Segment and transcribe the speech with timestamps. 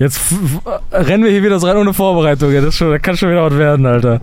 [0.00, 0.18] Jetzt
[0.90, 2.54] rennen wir hier wieder so rein ohne Vorbereitung.
[2.54, 4.18] Das, schon, das kann schon wieder was werden, Alter.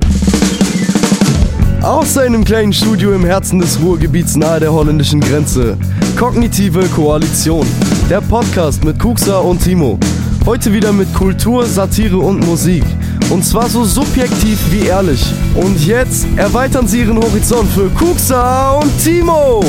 [1.84, 5.78] Aus seinem kleinen Studio im Herzen des Ruhrgebiets nahe der holländischen Grenze.
[6.18, 7.68] Kognitive Koalition.
[8.10, 10.00] Der Podcast mit Kuxa und Timo.
[10.48, 12.84] Heute wieder mit Kultur, Satire und Musik.
[13.30, 15.24] Und zwar so subjektiv wie ehrlich.
[15.54, 19.64] Und jetzt erweitern sie ihren Horizont für Kuxa und Timo.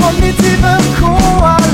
[0.00, 1.73] Kognitive Koalition.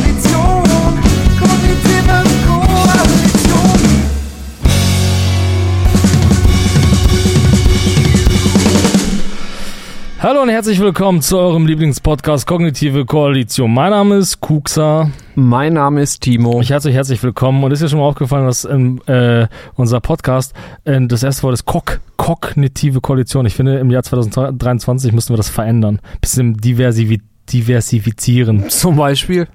[10.23, 13.73] Hallo und herzlich willkommen zu eurem Lieblingspodcast Kognitive Koalition.
[13.73, 15.11] Mein Name ist Kuxa.
[15.35, 16.61] Mein Name ist Timo.
[16.61, 19.47] Ich euch herzlich willkommen und ist dir schon mal aufgefallen, dass ähm, äh,
[19.77, 20.53] unser Podcast
[20.85, 23.47] äh, das erste Wort ist Kog, Kognitive Koalition.
[23.47, 26.01] Ich finde, im Jahr 2023 müssen wir das verändern.
[26.21, 28.69] Bisschen diversivi diversifizieren.
[28.69, 29.49] Zum Beispiel.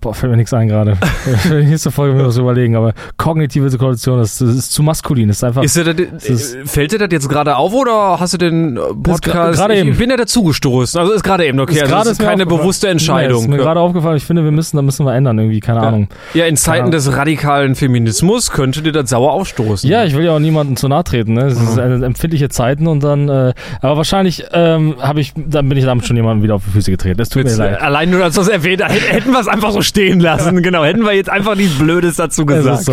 [0.00, 0.96] Boah, fällt mir nichts ein gerade.
[0.96, 4.82] Für die nächste Folge müssen wir was überlegen, aber kognitive Koalition, das, das ist zu
[4.82, 5.28] maskulin.
[5.28, 5.62] Das ist einfach.
[5.62, 8.78] Ist dir das, ist- äh, fällt dir das jetzt gerade auf oder hast du den
[8.78, 9.58] äh, Podcast?
[9.58, 9.90] gerade ich, eben.
[9.90, 10.98] ich bin ja dazugestoßen.
[10.98, 11.74] Also ist gerade eben okay.
[11.74, 13.42] Ist also gerade das ist keine bewusste Nee, Entscheidung.
[13.42, 14.16] ist mir gerade aufgefallen.
[14.16, 15.60] Ich finde, wir müssen, da müssen wir ändern irgendwie.
[15.60, 15.88] Keine Ja.
[15.88, 16.08] Ahnung.
[16.32, 16.90] ja, in Zeiten Ja.
[16.92, 19.88] des radikalen Feminismus könnte dir das sauer aufstoßen.
[19.90, 21.34] Ja, ich will ja auch niemandem zu nahe treten.
[21.34, 21.42] Ne?
[21.44, 23.28] Es ist äh, empfindliche Zeiten und dann.
[23.28, 26.70] Äh, aber wahrscheinlich ähm, habe ich, dann bin ich damit schon jemandem wieder auf die
[26.70, 27.20] Füße getreten.
[27.20, 27.82] Es tut Jetzt, mir äh, leid.
[27.82, 30.62] allein nur, dass du das erwähnt hätten wir es einfach so stehen lassen.
[30.62, 32.84] Genau, hätten wir jetzt einfach nichts Blödes dazu Es gesagt.
[32.84, 32.92] so.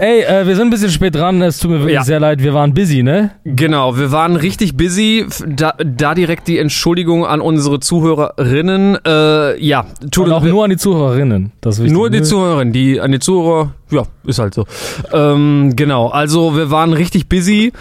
[0.00, 1.42] Ey, äh, wir sind ein bisschen spät dran.
[1.42, 2.04] Es tut mir wirklich Ja.
[2.04, 2.42] sehr leid.
[2.42, 3.30] Wir waren busy, ne?
[3.44, 5.26] Genau, wir waren richtig busy.
[5.46, 8.98] Da, da direkt die Entschuldigung an unsere Zuhörerinnen.
[9.06, 11.52] Äh, ja, tut Und auch nur an die Zuhörerinnen.
[11.60, 11.78] Das.
[11.78, 12.24] Nur die Ne?
[12.24, 14.64] Zuhörerinnen, die an die Zuhörer, ja, ist halt so.
[15.12, 17.72] Ähm, genau, also wir waren richtig busy.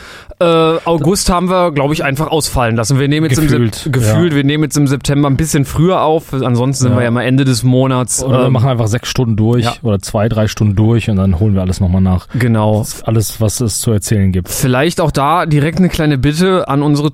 [0.42, 2.98] Äh, August haben wir, glaube ich, einfach ausfallen lassen.
[2.98, 4.38] Wir nehmen jetzt Gefühlt, im gefühlt, ja.
[4.38, 6.34] wir nehmen jetzt im September ein bisschen früher auf.
[6.34, 6.98] Ansonsten sind Ja.
[7.00, 8.24] wir ja mal Ende des Monats.
[8.24, 9.74] Oder wir Ähm, machen einfach sechs Stunden durch ja.
[9.84, 12.28] oder zwei, drei Stunden durch und dann holen wir alles nochmal nach.
[12.38, 12.86] genau.
[13.04, 14.48] Alles, was es zu erzählen gibt.
[14.50, 17.12] Vielleicht auch da direkt eine kleine Bitte an unsere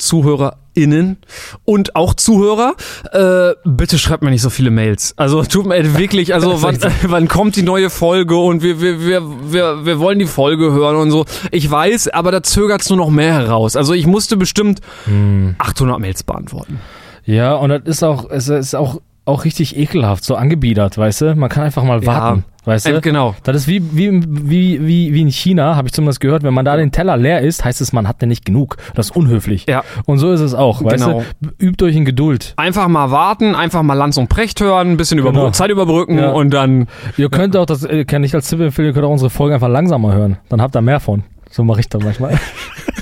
[0.75, 1.17] ZuhörerInnen
[1.63, 2.75] und auch Zuhörer.
[3.11, 5.13] Äh, bitte schreibt mir nicht so viele Mails.
[5.17, 6.77] Also tut mir wirklich, also wann,
[7.08, 10.97] wann kommt die neue Folge und wir, wir, wir, wir, wir wollen die Folge hören
[10.97, 11.25] und so.
[11.52, 13.75] Ich weiß, aber da zögert's nur noch mehr heraus.
[13.75, 15.55] Also ich musste bestimmt Hm.
[15.58, 16.80] 800 Mails beantworten.
[17.25, 21.36] Ja, und das ist auch, es ist auch, auch richtig ekelhaft, so angebiedert, weißt du?
[21.36, 22.08] Man kann einfach mal Ja.
[22.08, 22.97] warten, weißt du?
[22.97, 23.33] Äh, genau.
[23.43, 26.63] Das ist wie, wie, wie, wie, wie in China, habe ich zumindest gehört, wenn man
[26.63, 28.77] da den Teller leer isst, heißt es, man hat den nicht genug.
[28.93, 29.65] Das ist unhöflich.
[29.67, 29.83] Ja.
[30.05, 31.23] Und so ist es auch, weißt Genau.
[31.41, 31.49] du?
[31.65, 32.53] Übt euch in Geduld.
[32.58, 35.49] Einfach mal warten, einfach mal Lanz und Precht hören, ein bisschen über Genau.
[35.49, 36.31] Zeit überbrücken Ja.
[36.31, 36.87] und dann
[37.17, 39.55] Ihr könnt auch, das äh, kann ich als Tipp empfehlen, ihr könnt auch unsere Folgen
[39.55, 40.37] einfach langsamer hören.
[40.49, 41.23] Dann habt ihr mehr von.
[41.49, 42.37] So mache ich das manchmal.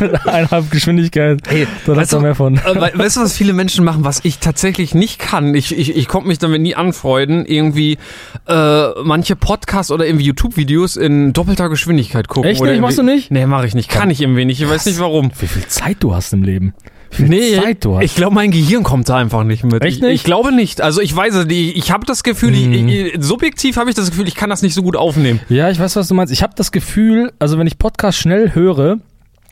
[0.00, 1.40] Mit eineinhalb Geschwindigkeit.
[1.46, 2.56] Hey, weißt ihr du- mehr von.
[2.56, 5.54] Äh, wei- weißt du, was viele Menschen machen, was ich tatsächlich nicht kann?
[5.54, 7.98] Ich, ich, ich konnte mich damit nie anfreunden, irgendwie
[8.48, 12.50] äh, manche Podcasts oder irgendwie YouTube-Videos in doppelter Geschwindigkeit gucken.
[12.50, 12.80] Echt oder nicht?
[12.80, 13.30] Machst du nicht?
[13.30, 13.88] Nee, mache ich nicht.
[13.88, 14.60] Kann ich irgendwie nicht.
[14.60, 15.30] Ich weiß nicht warum.
[15.40, 16.74] Wie viel Zeit du hast im Leben.
[17.10, 18.04] Wie viel Nee, Zeit du hast.
[18.04, 19.82] ich glaube, mein Gehirn kommt da einfach nicht mit.
[19.82, 20.12] Echt ich, nicht?
[20.14, 20.80] Ich glaube nicht.
[20.80, 21.76] Also ich weiß es nicht.
[21.76, 22.88] Ich habe das Gefühl, Mhm.
[22.88, 25.40] ich, ich, subjektiv habe ich das Gefühl, ich kann das nicht so gut aufnehmen.
[25.48, 26.32] Ja, ich weiß, was du meinst.
[26.32, 28.98] Ich habe das Gefühl, also wenn ich Podcasts schnell höre,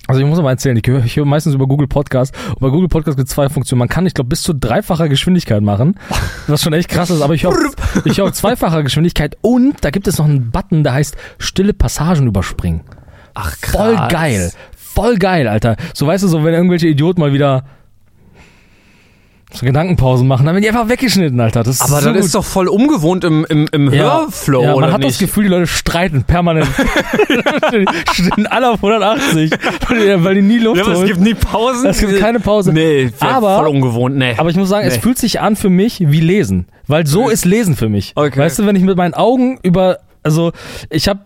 [0.06, 2.68] also ich muss mal erzählen, ich höre, ich höre meistens über Google Podcast und bei
[2.68, 3.78] Google Podcast gibt es zwei Funktionen.
[3.78, 5.98] Man kann, ich glaube, bis zu dreifacher Geschwindigkeit machen,
[6.46, 7.54] was schon echt krass ist, aber ich höre
[8.04, 12.26] ich höre zweifacher Geschwindigkeit und da gibt es noch einen Button, der heißt stille Passagen
[12.26, 12.82] überspringen.
[13.34, 14.52] Ach, Voll geil.
[14.76, 15.76] Voll geil, Alter.
[15.92, 17.64] So weißt du, so wenn irgendwelche Idioten mal wieder
[19.56, 21.62] so Gedankenpausen machen, dann werden die einfach weggeschnitten, Alter.
[21.62, 22.24] Das Aber so das gut.
[22.24, 25.10] ist doch voll ungewohnt im, im, im Hörflow, ja, man oder hat nicht?
[25.12, 26.66] das Gefühl, die Leute streiten permanent.
[28.12, 29.50] Stehen alle auf 180,
[30.22, 31.86] weil die, nie Luft ja, aber es gibt nie Pausen.
[31.88, 32.72] Es gibt keine Pause.
[32.72, 34.16] Nee, Aber- voll ungewohnt.
[34.16, 34.34] Nee.
[34.36, 35.00] Aber ich muss sagen, es Nee.
[35.00, 36.66] fühlt sich an für mich wie Lesen.
[36.86, 38.12] Weil so ist Lesen für mich.
[38.14, 38.38] Okay.
[38.38, 40.52] Weißt du, wenn ich mit meinen Augen über, also
[40.90, 41.20] ich habe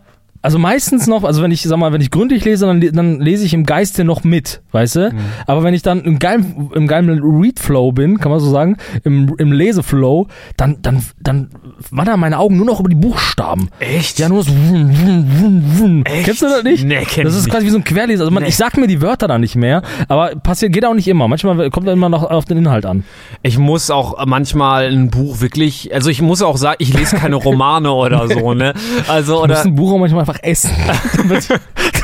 [0.48, 3.44] also meistens noch, also wenn ich, sag mal, wenn ich gründlich lese, dann, dann lese
[3.44, 5.10] ich im Geiste noch mit, weißt du?
[5.10, 5.18] Mhm.
[5.46, 9.34] Aber wenn ich dann im geilen, im geilen Read-Flow bin, kann man so sagen, im,
[9.36, 10.26] im Leseflow,
[10.56, 11.50] dann, dann, dann
[11.90, 13.68] wandern meine Augen nur noch über die Buchstaben.
[13.78, 14.18] Echt?
[14.18, 14.50] Ja, nur so.
[14.52, 14.90] Wum,
[15.38, 16.04] wum, wum.
[16.04, 16.24] Echt?
[16.24, 16.84] Kennst du das nicht?
[16.84, 18.22] Nee, kenn Das ist quasi wie so ein Querleser.
[18.22, 18.48] Also man, Nee.
[18.48, 21.28] ich sag mir die Wörter dann nicht mehr, aber passiert, geht auch nicht immer.
[21.28, 23.04] Manchmal kommt dann immer noch auf den Inhalt an.
[23.42, 27.36] Ich muss auch manchmal ein Buch wirklich, also ich muss auch sagen, ich lese keine
[27.48, 28.72] Romane oder so, ne?
[29.08, 29.62] Also, Ich muss oder.
[29.64, 30.70] ein Buch auch manchmal einfach essen,
[31.16, 31.48] damit,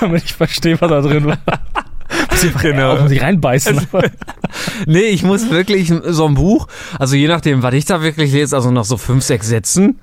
[0.01, 1.39] damit ich verstehe, was da drin war.
[2.31, 3.01] Muss ich Genau.
[3.01, 3.87] muss ich reinbeißen.
[4.87, 6.69] Nee, ich muss wirklich so ein Buch,
[7.01, 9.99] also je nachdem, was ich da wirklich lese, also nach so fünf, sechs Sätzen,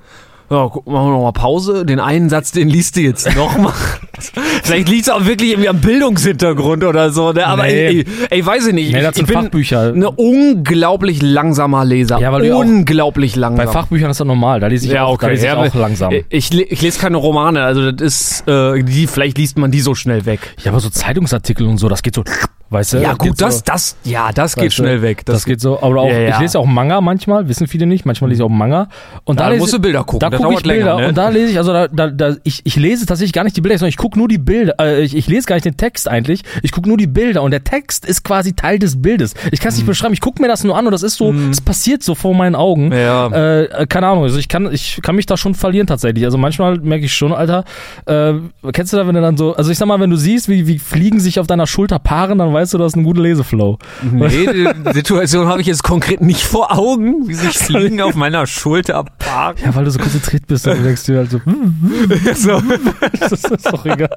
[0.52, 1.86] ja, guck, machen wir noch mal Pause.
[1.86, 3.72] Den einen Satz, den liest du jetzt noch mal.
[4.62, 7.32] Vielleicht liegt es auch wirklich irgendwie am Bildungshintergrund oder so.
[7.32, 7.46] Ne?
[7.46, 7.86] Aber Nee.
[7.86, 8.92] ey, ey, weiß ich nicht.
[8.92, 9.92] Nee, ich, ich bin Fachbücher.
[9.94, 12.18] ein unglaublich langsamer Leser.
[12.20, 13.66] Ja, weil du ja auch- unglaublich langsam.
[13.66, 15.26] Bei Fachbüchern ist das normal, da lese ich ja, auch, okay.
[15.26, 16.12] da lese ich ja, auch langsam.
[16.28, 18.06] Ich, ich lese keine Romane, also das
[18.42, 20.40] ist, äh, die, vielleicht liest man die so schnell weg.
[20.64, 22.24] Ja, aber so Zeitungsartikel und so, das geht so,
[22.72, 22.98] weißt du?
[22.98, 25.24] Ja, gut, so, das, das, ja, das geht weißt du, schnell weg.
[25.26, 26.28] Das, geht so, aber auch, Ja, ja.
[26.30, 28.88] ich lese auch Manga manchmal, wissen viele nicht, manchmal lese ich auch Manga.
[29.24, 31.08] Und da, Da lese musst du Bilder gucken, Da das gucke ich länger, Bilder ne?
[31.08, 33.60] und da lese ich, also da, da, da ich, ich lese tatsächlich gar nicht die
[33.60, 36.08] Bilder, sondern ich gucke nur die Bilder, äh, ich, ich lese gar nicht den Text
[36.08, 39.34] eigentlich, ich gucke nur die Bilder und der Text ist quasi Teil des Bildes.
[39.50, 39.80] Ich kann es Mhm.
[39.80, 42.14] nicht beschreiben, ich gucke mir das nur an und das ist so, es passiert so
[42.14, 42.92] vor meinen Augen.
[42.92, 43.28] Ja.
[43.62, 46.24] Äh, keine Ahnung, also ich kann, ich kann mich da schon verlieren tatsächlich.
[46.24, 47.64] Also manchmal merke ich schon, Alter,
[48.06, 48.34] äh,
[48.72, 50.66] kennst du da, wenn du dann so, also ich sag mal, wenn du siehst, wie,
[50.66, 53.78] wie Fliegen sich auf deiner Schulter paaren, dann weißt du, du hast einen guten Leseflow.
[54.12, 58.46] Nee, die Situation habe ich jetzt konkret nicht vor Augen, wie sich Fliegen auf meiner
[58.46, 59.62] Schulter parken.
[59.64, 61.40] Ja, weil du so konzentriert bist und du denkst dir halt so,
[62.34, 62.62] So.
[63.20, 64.16] das ist doch egal.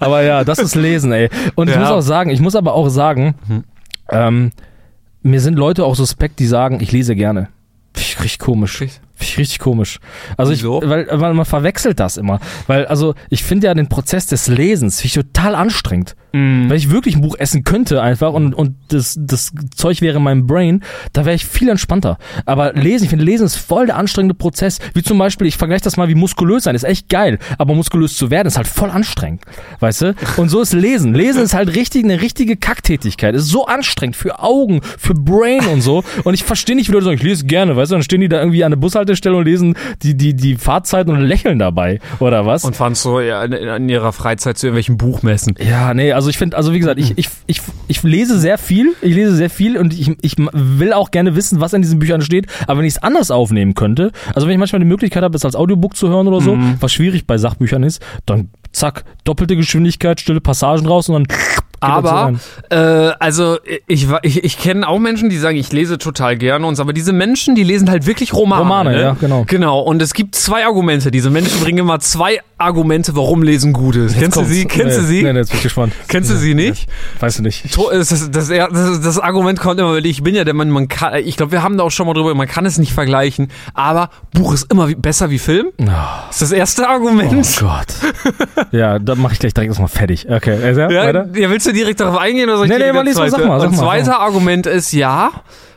[0.00, 1.28] Aber ja, das ist Lesen, ey.
[1.54, 1.80] Und ich Ja.
[1.80, 3.34] muss auch sagen, ich muss aber auch sagen,
[4.10, 4.50] ähm,
[5.22, 7.48] mir sind Leute auch suspekt, die sagen, ich lese gerne.
[7.96, 8.80] Ich richtig komisch.
[8.80, 9.00] Richtig?
[9.14, 9.98] Finde ich richtig komisch.
[10.36, 10.82] Also ich, Wieso?
[10.84, 12.40] weil, weil man verwechselt das immer.
[12.66, 16.16] Weil, also ich finde ja den Prozess des Lesens finde ich total anstrengend.
[16.32, 16.70] Mhm.
[16.70, 20.22] Wenn ich wirklich ein Buch essen könnte einfach und, und das, das Zeug wäre in
[20.22, 20.82] meinem Brain,
[21.12, 22.18] da wäre ich viel entspannter.
[22.46, 24.78] Aber lesen, ich finde lesen ist voll der anstrengende Prozess.
[24.94, 27.38] Wie zum Beispiel, ich vergleiche das mal wie muskulös sein, ist echt geil.
[27.58, 29.42] Aber muskulös zu werden ist halt voll anstrengend.
[29.80, 30.14] Weißt du?
[30.36, 31.14] Und so ist Lesen.
[31.14, 33.34] Lesen ist halt richtig, eine richtige Kacktätigkeit.
[33.34, 36.02] Ist so anstrengend für Augen, für Brain und so.
[36.24, 37.96] Und ich verstehe nicht, wie Leute sagen, ich lese gerne, weißt du?
[37.96, 41.20] Dann stehen die da irgendwie an der Bushaltestelle und lesen die, die, die Fahrzeiten und
[41.20, 42.00] lächeln dabei.
[42.20, 42.64] Oder was?
[42.64, 45.54] Und fandst du ja, in, in ihrer Freizeit zu irgendwelchen Buchmessen?
[45.58, 48.94] Ja, nee, also ich finde, also wie gesagt, ich, ich, ich, ich lese sehr viel,
[49.02, 52.22] ich lese sehr viel und ich, ich will auch gerne wissen, was in diesen Büchern
[52.22, 55.36] steht, aber wenn ich es anders aufnehmen könnte, also wenn ich manchmal die Möglichkeit habe,
[55.36, 59.56] es als Audiobook zu hören oder so, was schwierig bei Sachbüchern ist, dann zack, doppelte
[59.56, 62.34] Geschwindigkeit, stille Passagen raus und dann so Aber,
[62.70, 62.76] äh,
[63.18, 66.92] also ich, ich, ich kenne auch Menschen, die sagen, ich lese total gerne uns, aber
[66.92, 68.62] diese Menschen, die lesen halt wirklich Romane.
[68.62, 69.02] Romane, ne?
[69.02, 69.44] ja, genau.
[69.46, 71.10] Genau, und es gibt zwei Argumente.
[71.10, 74.18] Diese Menschen bringen immer zwei Argumente, warum Lesen gut ist.
[74.18, 74.64] Kennst du sie?
[74.64, 75.22] Kennst du nee, sie?
[75.22, 75.92] Nee, nee, jetzt bin ich gespannt.
[76.08, 76.88] Kennst du sie nicht?
[77.20, 77.64] Weißt du nicht.
[77.92, 81.14] Das, das, das, das, Argument kommt immer, weil ich bin ja der Mann, man kann,
[81.24, 84.10] ich glaube, wir haben da auch schon mal drüber, man kann es nicht vergleichen, aber
[84.32, 85.68] Buch ist immer wie, besser wie Film.
[85.80, 85.84] Oh,
[86.28, 87.56] Das ist das erste oh Argument.
[87.58, 87.86] Gott.
[88.72, 90.26] ja, dann mache ich gleich direkt erstmal fertig.
[90.28, 91.28] Okay, also, Ja, weiter?
[91.34, 93.30] ja, willst du direkt darauf eingehen oder soll ich Nee, nee, mal das lies mal,
[93.30, 95.30] sag mal, sag Und zweiter sag Argument ist ja,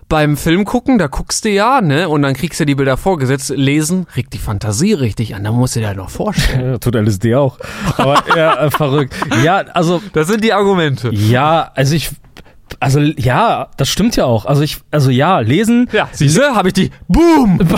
[0.07, 3.49] beim Film gucken, da guckst du ja, ne, und dann kriegst du die Bilder vorgesetzt.
[3.55, 6.71] Lesen regt die Fantasie richtig an, da musst du dir noch vorstellen.
[6.71, 7.57] Ja, tut LSD auch.
[7.97, 9.13] Aber ja, äh, verrückt.
[9.43, 11.09] Ja, also Das sind die Argumente.
[11.13, 12.11] Ja, also ich,
[12.79, 14.45] also ja, das stimmt ja auch.
[14.45, 15.87] Also ich, also ja, lesen.
[15.91, 17.59] Ja, siehst du, habe ich die, boom!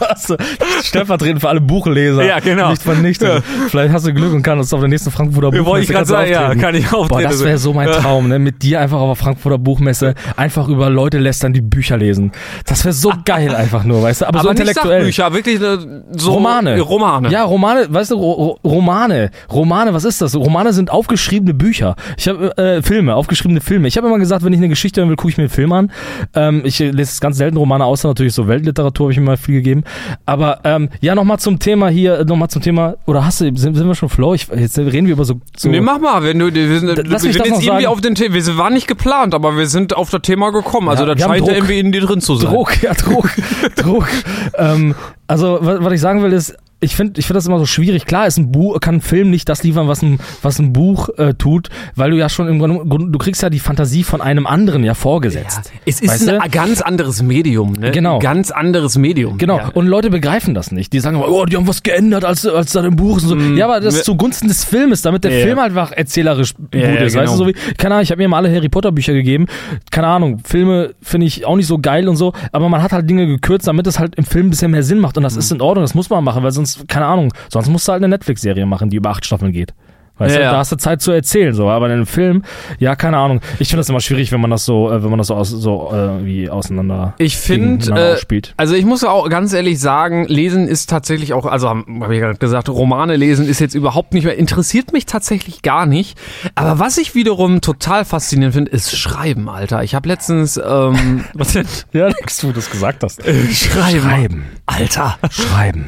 [0.00, 0.36] Also,
[0.82, 2.24] stellvertretend für alle Buchleser.
[2.24, 2.70] Ja, genau.
[2.70, 3.42] Nicht vernichtet.
[3.68, 6.30] Vielleicht hast du Glück und kannst auf der nächsten Frankfurter Buchmesse Wollte ich gerade sagen,
[6.30, 7.08] ja, kann ich auftreten.
[7.08, 7.94] Boah, das wäre so mein Ja.
[8.00, 8.38] Traum, ne?
[8.38, 12.32] Mit dir einfach auf der Frankfurter Buchmesse einfach über Leute lästern, die Bücher lesen.
[12.66, 14.26] Das wäre so geil einfach nur, weißt du?
[14.26, 15.00] Aber, so Aber nicht intellektuell.
[15.12, 15.78] Sachbücher, wirklich äh,
[16.18, 16.80] so Romane.
[16.80, 17.30] Romane.
[17.30, 19.30] Ja, Romane, weißt du, Ro- Romane.
[19.50, 20.34] Romane, was ist das?
[20.34, 21.94] Romane sind aufgeschriebene Bücher.
[22.16, 23.81] Ich habe äh, Filme, aufgeschriebene Filme.
[23.84, 25.72] Ich habe immer gesagt, wenn ich eine Geschichte hören will, gucke ich mir einen Film
[25.72, 25.90] an.
[26.34, 29.56] Ähm, ich lese ganz selten Romane, außer natürlich so Weltliteratur habe ich mir mal viel
[29.56, 29.84] gegeben.
[30.26, 33.86] Aber ähm, ja, nochmal zum Thema hier, nochmal zum Thema, oder hast du, sind, sind
[33.86, 34.34] wir schon flow?
[34.34, 37.22] Ich, jetzt reden wir über so, so Nee, mach mal, wenn du, wir sind, lass
[37.24, 40.10] wir sind jetzt irgendwie auf den Thema, wir waren nicht geplant, aber wir sind auf
[40.10, 40.88] das Thema gekommen.
[40.88, 42.50] Also Ja, das scheint irgendwie in dir drin zu sein.
[42.50, 43.30] Druck, ja, Druck,
[43.76, 44.08] Druck.
[44.56, 44.94] Ähm,
[45.26, 48.04] also, was, was ich sagen will, ist, ich finde ich find das immer so schwierig.
[48.04, 51.08] Klar ist ein Buch, kann ein Film nicht das liefern, was ein, was ein Buch
[51.16, 54.46] äh, tut, weil du ja schon im Grunde, du kriegst ja die Fantasie von einem
[54.46, 55.72] anderen ja vorgesetzt.
[55.86, 56.48] Es ist ein du?
[56.50, 57.90] ganz anderes Medium, ne?
[57.92, 58.14] Genau.
[58.14, 59.38] Ein ganz anderes Medium.
[59.38, 59.68] Genau, Ja.
[59.74, 60.92] und Leute begreifen das nicht.
[60.92, 63.14] Die sagen immer, oh, die haben was geändert als, als da im Buch.
[63.14, 63.36] Und so.
[63.36, 65.44] Ja, aber das ist zugunsten des Filmes, damit der Ja, ja.
[65.46, 67.16] Film einfach erzählerisch Ja, gut ja, ist.
[67.16, 67.56] Weißt du, so genau.
[67.68, 69.46] wie, keine Ahnung, ich habe mir mal alle Harry Potter Bücher gegeben.
[69.90, 73.08] Keine Ahnung, Filme finde ich auch nicht so geil und so, aber man hat halt
[73.08, 75.16] Dinge gekürzt, damit es halt im Film ein bisschen mehr Sinn macht.
[75.16, 75.38] Und das Mhm.
[75.38, 78.00] ist in Ordnung, das muss man machen, weil sonst, keine Ahnung, sonst musst du halt
[78.02, 79.74] eine Netflix-Serie machen, die über acht Staffeln geht.
[80.18, 80.52] Weißt Ja, du, ja.
[80.52, 82.42] da hast du Zeit zu erzählen, so, aber in einem Film,
[82.78, 83.40] ja, keine Ahnung.
[83.58, 85.48] Ich finde das immer schwierig, wenn man das so, äh, wenn man das so, aus,
[85.48, 90.68] so äh, wie auseinander Ich finde, äh, also ich muss auch ganz ehrlich sagen, Lesen
[90.68, 94.36] ist tatsächlich auch, also habe ich gerade gesagt, Romane lesen ist jetzt überhaupt nicht mehr,
[94.36, 96.18] interessiert mich tatsächlich gar nicht.
[96.54, 99.82] Aber was ich wiederum total faszinierend finde, ist Schreiben, Alter.
[99.82, 101.66] Ich habe letztens, ähm, was denn?
[101.94, 103.22] Ja, nix, du das gesagt hast.
[103.24, 104.00] Schreiben.
[104.02, 104.44] Schreiben.
[104.66, 105.16] Alter.
[105.30, 105.86] Schreiben.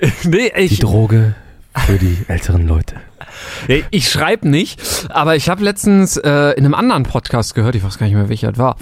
[0.24, 1.34] Nee, Die ich, Droge
[1.86, 2.96] für die älteren Leute.
[3.90, 7.98] Ich schreibe nicht, aber ich habe letztens äh, in einem anderen Podcast gehört, ich weiß
[7.98, 8.76] gar nicht mehr, welcher das war.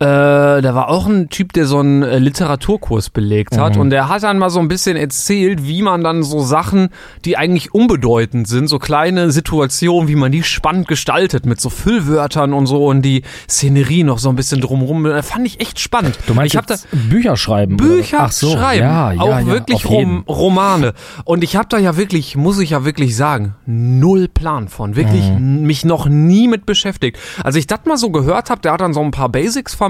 [0.00, 3.80] Äh, da war auch ein Typ, der so einen äh, Literaturkurs belegt hat Mhm.
[3.82, 6.88] und der hat dann mal so ein bisschen erzählt, wie man dann so Sachen,
[7.26, 12.54] die eigentlich unbedeutend sind, so kleine Situationen, wie man die spannend gestaltet mit so Füllwörtern
[12.54, 15.04] und so und die Szenerie noch so ein bisschen drumrum.
[15.04, 16.18] Da fand ich echt spannend.
[16.26, 16.76] Du meinst ich hab da
[17.10, 17.76] Bücher schreiben?
[17.76, 19.84] Bücher Ach so, schreiben, ja, ja, auch ja, wirklich.
[19.84, 20.94] Rom Romane.
[21.24, 24.96] Und ich habe da ja wirklich, muss ich ja wirklich sagen, null Plan von.
[24.96, 25.60] Wirklich Mhm.
[25.66, 27.18] mich noch nie mit beschäftigt.
[27.44, 29.89] Als ich das mal so gehört habe, der hat dann so ein paar Basics vermittelt,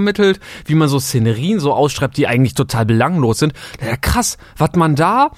[0.66, 3.52] wie man so Szenerien so ausschreibt, die eigentlich total belanglos sind.
[3.84, 5.30] Ja, krass, was man da...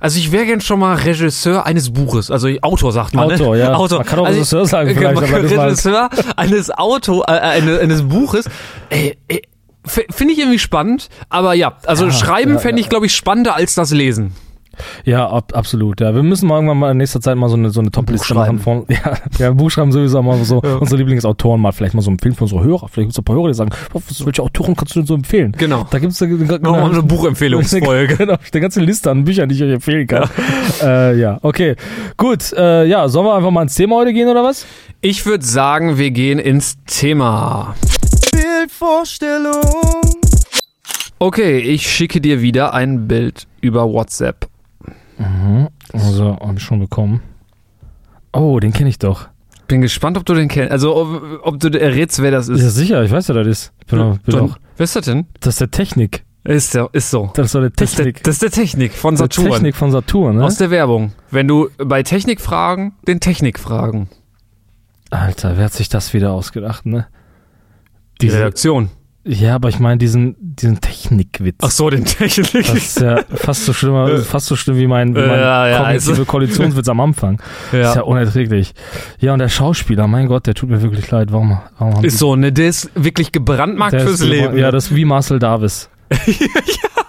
[0.00, 3.32] Also ich wäre gern schon mal Regisseur eines Buches, also Autor sagt man.
[3.32, 3.62] Autor, ne?
[3.62, 3.74] ja.
[3.74, 4.00] Autor.
[4.00, 7.80] Man kann auch Also Regisseur sagen äh, vielleicht, man kann Regisseur eines Auto, äh, eines,
[7.80, 8.44] eines Buches.
[8.90, 9.42] Ey, ey,
[9.86, 13.54] Finde ich irgendwie spannend, aber ja, also Ja, Schreiben ja, fände ich, glaube ich, spannender
[13.54, 14.34] als das Lesen.
[15.04, 16.00] Ja, ab, absolut.
[16.00, 18.34] Ja, wir müssen mal irgendwann mal in nächster Zeit mal so eine, so eine Top-Liste
[18.34, 22.34] machen von, ja, ja, Buchschreiben sowieso mal so, unsere Lieblingsautoren mal vielleicht mal so empfehlen
[22.34, 22.88] für unsere Hörer.
[22.88, 25.14] Vielleicht gibt es ein paar Hörer, die sagen, was- welche Autoren kannst du denn so
[25.14, 25.52] empfehlen?
[25.58, 25.86] Genau.
[25.90, 28.16] Da gibt es eine, eine, eine Buchempfehlungsfolge.
[28.24, 30.28] Genau, eine ganze Liste an Büchern, die ich euch empfehlen kann.
[30.80, 31.76] Ja, äh, ja okay.
[32.16, 34.66] Gut, äh, ja, sollen wir einfach mal ins Thema heute gehen oder was?
[35.00, 37.74] Ich würde sagen, wir gehen ins Thema.
[38.32, 39.60] Bildvorstellung.
[41.18, 44.46] Okay, ich schicke dir wieder ein Bild über WhatsApp.
[45.92, 47.20] Also, hab ich schon bekommen.
[48.32, 49.28] Oh, den kenne ich doch.
[49.68, 50.72] Bin gespannt, ob du den kennst.
[50.72, 52.74] Also, ob, ob du errätst, wer das Ja, ist.
[52.74, 53.72] sicher, ich weiß ja, das ist.
[53.86, 54.58] Bin auch, bin Dann- auch.
[54.76, 55.26] Wer ist das denn?
[55.40, 56.24] Das ist der Technik.
[56.42, 57.30] Ist, der, ist so.
[57.34, 58.24] Das ist der Das ist, der, Technik.
[58.24, 59.50] das ist der Technik von der Saturn.
[59.50, 60.44] Technik von Saturn, ne?
[60.44, 61.12] Aus der Werbung.
[61.30, 64.08] Wenn du bei Technik fragen, den Technik fragen.
[65.10, 67.06] Alter, wer hat sich das wieder ausgedacht, ne?
[68.20, 68.90] Die Diese- Redaktion.
[69.26, 71.56] Ja, aber ich meine diesen, diesen Technikwitz.
[71.62, 72.52] Ach so, den Technik.
[72.52, 75.78] Das ist ja fast so schlimm, fast so schlimm wie mein, wie mein Ja, ja,
[75.78, 77.40] kognitive also- Koalitionswitz am Anfang.
[77.72, 78.74] Das ist ja unerträglich.
[79.18, 81.32] Ja, und der Schauspieler, mein Gott, der tut mir wirklich leid.
[81.32, 82.52] Warum, warum haben Ist so, ne?
[82.52, 84.58] Der ist wirklich gebrandmarkt fürs Leben.
[84.58, 85.88] Ja, das ist wie Marcel Davis.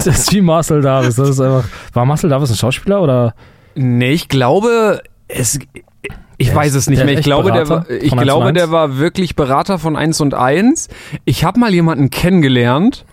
[0.05, 1.15] Das ist wie Marcel Davis.
[1.15, 1.63] Das ist einfach.
[1.93, 3.33] War Marcel Davis ein Schauspieler oder?
[3.73, 5.57] Nee, ich glaube, es.
[6.37, 7.17] Ich Der weiß es nicht der mehr.
[7.17, 8.53] Ich glaube, der Berater war, ich von 1 und glaube, 1?
[8.53, 10.89] der war wirklich Berater von 1 und 1.
[11.25, 13.05] Ich habe mal jemanden kennengelernt,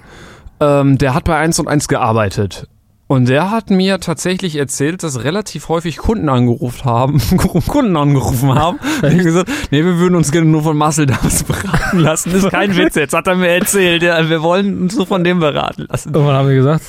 [0.61, 2.69] ähm, der hat bei 1 und 1 gearbeitet.
[3.13, 7.21] Und der hat mir tatsächlich erzählt, dass relativ häufig Kunden angerufen haben,
[7.69, 11.43] Kunden angerufen haben, und die gesagt, nee, wir würden uns gerne nur von Marcel Davis
[11.45, 12.33] beraten lassen.
[12.33, 14.03] Das ist kein Witz jetzt, hat er mir erzählt.
[14.03, 16.15] Ja, wir wollen uns nur von dem beraten lassen.
[16.15, 16.85] Irgendwann haben wir gesagt.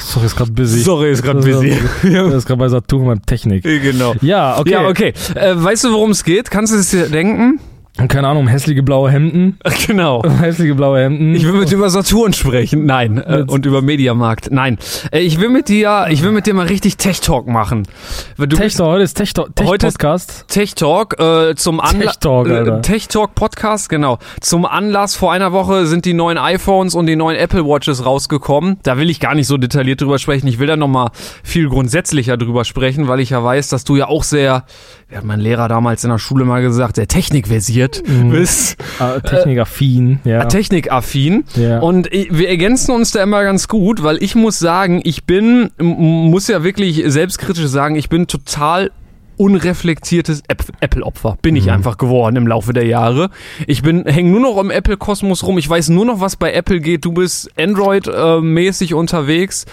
[0.00, 0.80] Sorry, ist gerade busy.
[0.80, 1.78] Sorry, ist gerade busy.
[2.02, 3.62] Das ist gerade bei Saturn beim Technik.
[3.62, 4.14] Genau.
[4.20, 4.70] Ja, okay.
[4.70, 5.12] Ja, okay.
[5.34, 6.50] Äh, weißt du, worum es geht?
[6.50, 7.60] Kannst du es dir denken?
[8.06, 9.58] Keine Ahnung, hässliche blaue Hemden.
[9.88, 10.22] Genau.
[10.40, 11.34] Hässliche blaue Hemden.
[11.34, 12.84] Ich will mit dir über Saturn sprechen.
[12.84, 13.18] Nein.
[13.18, 14.50] Äh, Mit- und über Mediamarkt.
[14.50, 14.76] Nein.
[15.10, 17.88] Äh, ich will mit dir, ich will mit dir mal richtig Tech Talk machen.
[18.36, 20.44] Du Tech Talk, heute ist Tech Talk, Tech Heute Podcast.
[20.48, 22.14] Tech Talk äh, zum Anlass.
[22.14, 22.82] Tech Talk, Alter.
[22.82, 24.18] Tech Talk Podcast, genau.
[24.40, 28.78] Zum Anlass vor einer Woche sind die neuen iPhones und die neuen Apple Watches rausgekommen.
[28.82, 30.46] Da will ich gar nicht so detailliert drüber sprechen.
[30.48, 31.10] Ich will da nochmal
[31.42, 34.64] viel grundsätzlicher drüber sprechen, weil ich ja weiß, dass du ja auch sehr,
[35.08, 38.30] wie hat mein Lehrer damals in der Schule mal gesagt, sehr technikversiert Mhm.
[38.30, 38.76] bist.
[39.00, 40.44] Äh, Technikaffin, ja.
[40.44, 41.44] technikaffin.
[41.56, 41.78] Ja.
[41.80, 46.48] Und wir ergänzen uns da immer ganz gut, weil ich muss sagen, ich bin, muss
[46.48, 48.90] ja wirklich selbstkritisch sagen, ich bin total
[49.38, 51.38] unreflektiertes App- Apple-Opfer.
[51.40, 51.60] Bin Mhm.
[51.60, 53.30] ich einfach geworden im Laufe der Jahre.
[53.66, 55.56] Ich bin, häng nur noch im Apple-Kosmos rum.
[55.58, 57.04] Ich weiß nur noch, was bei Apple geht.
[57.04, 59.64] Du bist Android-mäßig unterwegs,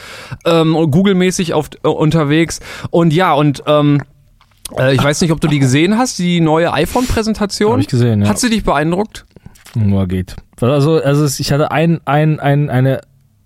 [0.46, 2.60] ähm, Google-mäßig auf, äh, unterwegs.
[2.92, 4.02] Und ja, und ähm,
[4.78, 7.74] äh, ich weiß nicht, ob du die gesehen hast, die neue iPhone-Präsentation.
[7.74, 8.30] Hab ich gesehen, ja.
[8.30, 9.26] Hat sie dich beeindruckt?
[9.76, 10.36] Nur geht.
[10.62, 13.02] Also, also ich hatte ein, ein, ein, eine,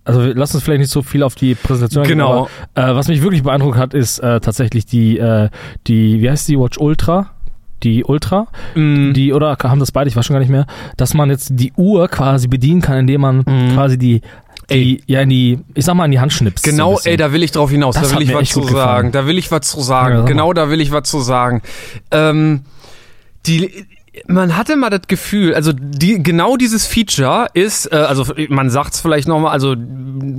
[0.06, 2.48] also lassen uns vielleicht nicht so viel auf die Präsentation eingehen, Genau.
[2.76, 5.50] aber äh, was mich wirklich beeindruckt hat, ist äh, tatsächlich die, äh,
[5.88, 7.32] die, wie heißt die Watch Ultra?
[7.82, 9.14] Die Ultra, Mm.
[9.14, 10.66] die, oder haben das beide, ich weiß schon gar nicht mehr,
[10.98, 13.72] dass man jetzt die Uhr quasi bedienen kann, indem man Mhm.
[13.74, 14.20] quasi die,
[14.70, 16.64] die, ja, in die, ich sag mal, in die Hand schnippst.
[16.66, 17.12] so Genau, bisschen.
[17.12, 17.96] ey, da will ich drauf hinaus.
[17.96, 19.12] Das da will ich was zu sagen.
[19.12, 20.16] Da will ich was zu Ja, sagen.
[20.16, 20.28] sag mal.
[20.28, 21.62] genau, da will ich was zu sagen.
[22.12, 22.62] Ähm,
[23.46, 23.86] die,
[24.28, 29.02] man hatte mal das Gefühl, also die, genau dieses Feature ist, äh, also man sagt's
[29.02, 29.76] vielleicht nochmal, also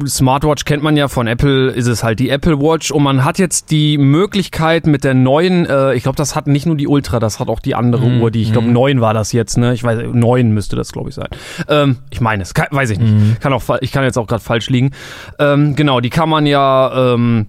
[0.06, 3.38] Smartwatch kennt man ja von Apple, ist es halt die Apple Watch und man hat
[3.38, 7.18] jetzt die Möglichkeit mit der neuen, äh, ich glaube, das hat nicht nur die Ultra,
[7.18, 8.20] das hat auch die andere Mhm.
[8.22, 9.74] Uhr, die ich glaube neun war das jetzt, ne?
[9.74, 11.28] Ich weiß, neun müsste das glaube ich sein.
[11.68, 13.36] Ähm, ich meine es, kann, weiß ich nicht, Mhm.
[13.40, 14.90] kann auch, ich kann jetzt auch gerade falsch liegen.
[15.38, 17.46] Ähm, genau, die kann man ja ähm,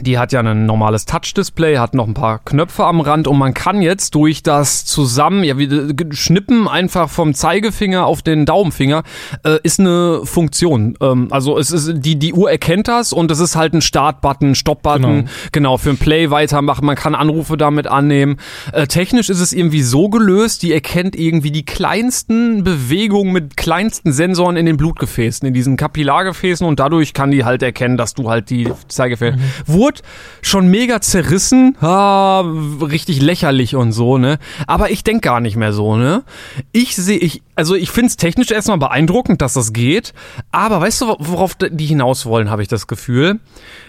[0.00, 3.54] Die hat ja ein normales Touch-Display, hat noch ein paar Knöpfe am Rand und man
[3.54, 5.68] kann jetzt durch das zusammen, ja, wie
[6.10, 9.04] Schnippen einfach vom Zeigefinger auf den Daumenfinger,
[9.44, 10.96] äh, ist eine Funktion.
[11.00, 14.54] Ähm, also es ist, die, die Uhr erkennt das und es ist halt ein Start-Button,
[14.54, 15.28] Stop-Button, Genau.
[15.52, 18.36] genau, für ein Play weitermachen, man kann Anrufe damit annehmen.
[18.72, 24.12] Äh, technisch ist es irgendwie so gelöst, die erkennt irgendwie die kleinsten Bewegungen mit kleinsten
[24.12, 28.28] Sensoren in den Blutgefäßen, in diesen Kapillargefäßen und dadurch kann die halt erkennen, dass du
[28.28, 29.38] halt die Zeigefinger.
[29.84, 30.00] Wurde
[30.40, 32.40] schon mega zerrissen, ah,
[32.80, 34.38] richtig lächerlich und so, ne?
[34.66, 36.24] Aber ich denk gar nicht mehr so, ne?
[36.72, 40.14] Ich sehe, ich, also ich find's technisch erstmal beeindruckend, dass das geht,
[40.52, 43.40] aber weißt du, worauf die hinaus wollen, habe ich das Gefühl.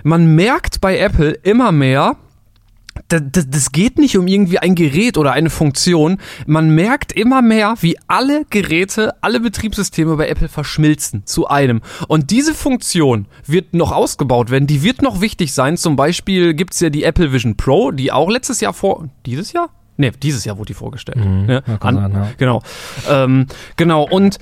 [0.03, 2.17] Man merkt bei Apple immer mehr,
[3.07, 6.17] das, das, das geht nicht um irgendwie ein Gerät oder eine Funktion.
[6.47, 11.81] Man merkt immer mehr, wie alle Geräte, alle Betriebssysteme bei Apple verschmilzen zu einem.
[12.07, 15.77] Und diese Funktion wird noch ausgebaut werden, die wird noch wichtig sein.
[15.77, 19.07] Zum Beispiel gibt's ja die Apple Vision Pro, die auch letztes Jahr vor.
[19.25, 19.69] Dieses Jahr?
[19.97, 21.17] Nee, dieses Jahr wurde die vorgestellt.
[21.17, 21.63] ne?
[21.65, 22.27] ja, kann sein, ja.
[22.37, 22.61] Genau.
[23.09, 23.47] Ähm,
[23.77, 24.03] genau.
[24.03, 24.39] Und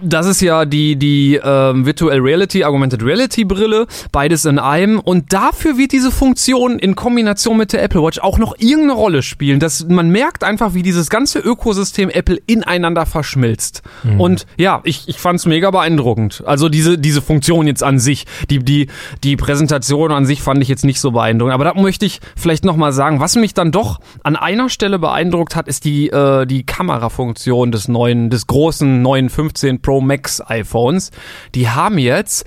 [0.00, 4.98] das ist ja die, die ähm, Virtual Reality, Augmented Reality Brille, beides in einem.
[4.98, 9.22] Und dafür wird diese Funktion in Kombination mit der Apple Watch auch noch irgendeine Rolle
[9.22, 9.60] spielen.
[9.60, 13.82] Dass man merkt einfach, wie dieses ganze Ökosystem Apple ineinander verschmilzt.
[14.18, 16.42] Und ja, ich, ich fand es mega beeindruckend.
[16.46, 18.88] Also diese, diese Funktion jetzt an sich, die, die,
[19.24, 21.54] die Präsentation an sich fand ich jetzt nicht so beeindruckend.
[21.54, 25.56] Aber da möchte ich vielleicht nochmal sagen, was mich dann doch an einer Stelle beeindruckt
[25.56, 31.12] hat, ist die, äh, die Kamerafunktion des neuen, des großen neuen 15 Pro Max iPhones.
[31.54, 32.44] Die haben jetzt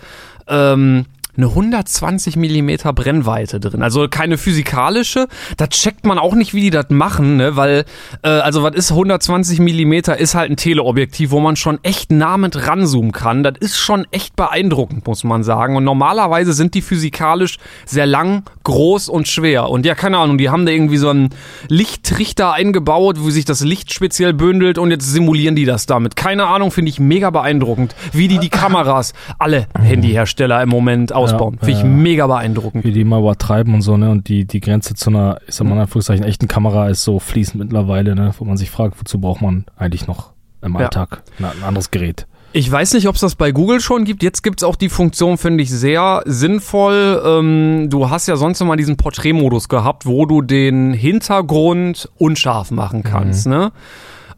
[0.48, 1.08] ähm,
[1.38, 3.82] eine 120 Millimeter Brennweite drin.
[3.82, 5.28] Also keine physikalische.
[5.58, 7.56] Da checkt man auch nicht, wie die das machen, ne?
[7.56, 7.86] Weil,
[8.24, 10.18] äh, also was ist 120 Millimeter?
[10.18, 13.44] Ist halt ein Teleobjektiv, wo man schon echt nah mit ranzoomen kann.
[13.44, 15.76] Das ist schon echt beeindruckend, muss man sagen.
[15.76, 19.70] Und normalerweise sind die physikalisch sehr lang, groß und schwer.
[19.70, 21.30] Und ja, keine Ahnung, die haben da irgendwie so einen
[21.68, 26.16] Lichttrichter eingebaut, wo sich das Licht speziell bündelt und jetzt simulieren die das damit.
[26.16, 31.58] Keine Ahnung, finde ich mega beeindruckend, wie die die Kameras, alle Handyhersteller im Moment ausbauen.
[31.60, 31.86] Finde ich ja.
[31.86, 32.84] mega beeindruckend.
[32.84, 34.10] wie die mal übertreiben und so, ne?
[34.10, 37.20] Und die, die Grenze zu einer, ich sag mal in Anführungszeichen, echten Kamera ist so
[37.20, 38.32] fließend mittlerweile, ne?
[38.38, 40.82] Wo man sich fragt, wozu braucht man eigentlich noch im Ja.
[40.82, 42.28] Alltag ein, ein anderes Gerät?
[42.54, 44.24] Ich weiß nicht, ob es das bei Google schon gibt.
[44.24, 47.22] Jetzt gibt's auch die Funktion, finde ich, sehr sinnvoll.
[47.26, 53.04] Ähm, du hast ja sonst immer diesen Porträtmodus gehabt, wo du den Hintergrund unscharf machen
[53.04, 53.72] kannst, ne?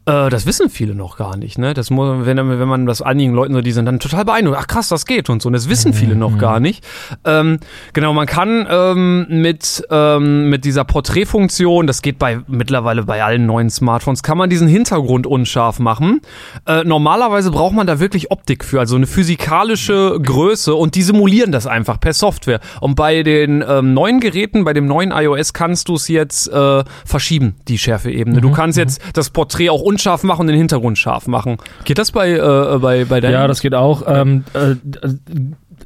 [0.06, 1.72] Äh, das wissen viele noch gar nicht, ne?
[1.72, 4.58] Das muss, wenn, wenn man das einigen Leuten so, die sind dann total beeindruckt.
[4.60, 5.48] Ach krass, das geht und so.
[5.48, 6.84] Und das wissen viele noch gar nicht.
[7.24, 7.58] Ähm,
[7.92, 13.46] genau, man kann ähm, mit ähm, mit dieser Porträtfunktion, das geht bei mittlerweile bei allen
[13.46, 16.20] neuen Smartphones, kann man diesen Hintergrund unscharf machen.
[16.66, 21.52] Äh, normalerweise braucht man da wirklich Optik für, also eine physikalische Größe und die simulieren
[21.52, 22.60] das einfach per Software.
[22.80, 26.84] Und bei den ähm, neuen Geräten, bei dem neuen iOS kannst du es jetzt äh,
[27.04, 28.40] verschieben, die Schärfeebene.
[28.40, 31.58] Du kannst jetzt das Porträt auch unscharf machen und den Hintergrund scharf machen.
[31.84, 33.32] Geht das bei äh, bei bei deinem?
[33.32, 34.02] Ja, das geht auch.
[34.06, 34.76] Ähm, äh,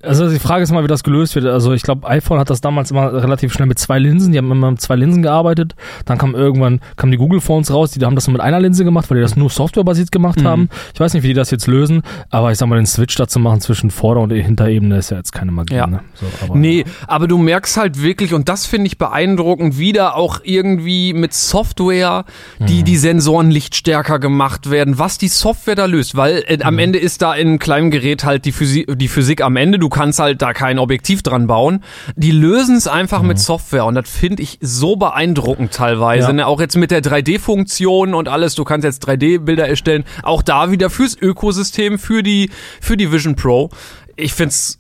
[0.03, 1.47] also die Frage ist mal, wie das gelöst wird.
[1.47, 4.33] Also ich glaube, iPhone hat das damals immer relativ schnell mit zwei Linsen.
[4.33, 5.75] Die haben immer mit zwei Linsen gearbeitet.
[6.05, 7.91] Dann kam irgendwann kamen die Google Phones raus.
[7.91, 10.69] Die haben das nur mit einer Linse gemacht, weil die das nur softwarebasiert gemacht haben.
[10.95, 12.03] Ich weiß nicht, wie die das jetzt lösen.
[12.31, 15.33] Aber ich sag mal, den Switch dazu machen zwischen Vorder- und Hinterebene ist ja jetzt
[15.33, 15.75] keine Magie.
[15.75, 15.87] Ja.
[15.87, 16.01] Ne?
[16.15, 20.41] So, aber, Nee, aber du merkst halt wirklich, und das finde ich beeindruckend, wieder auch
[20.45, 22.25] irgendwie mit Software,
[22.61, 26.99] die die Sensoren lichtstärker gemacht werden, was die Software da löst, weil äh, am Ende
[26.99, 30.19] ist da in einem kleinen Gerät halt die Physik, die Physik am Ende, du kannst
[30.19, 31.85] halt da kein Objektiv dran bauen.
[32.17, 36.29] Die lösen es einfach mit Software und das finde ich so beeindruckend teilweise.
[36.29, 36.33] Ja.
[36.33, 36.47] Ne?
[36.47, 40.91] Auch jetzt mit der 3D-Funktion und alles, du kannst jetzt 3D-Bilder erstellen, auch da wieder
[40.91, 43.71] fürs Ökosystem, für die, für die Vision Pro.
[44.17, 44.79] Ich find's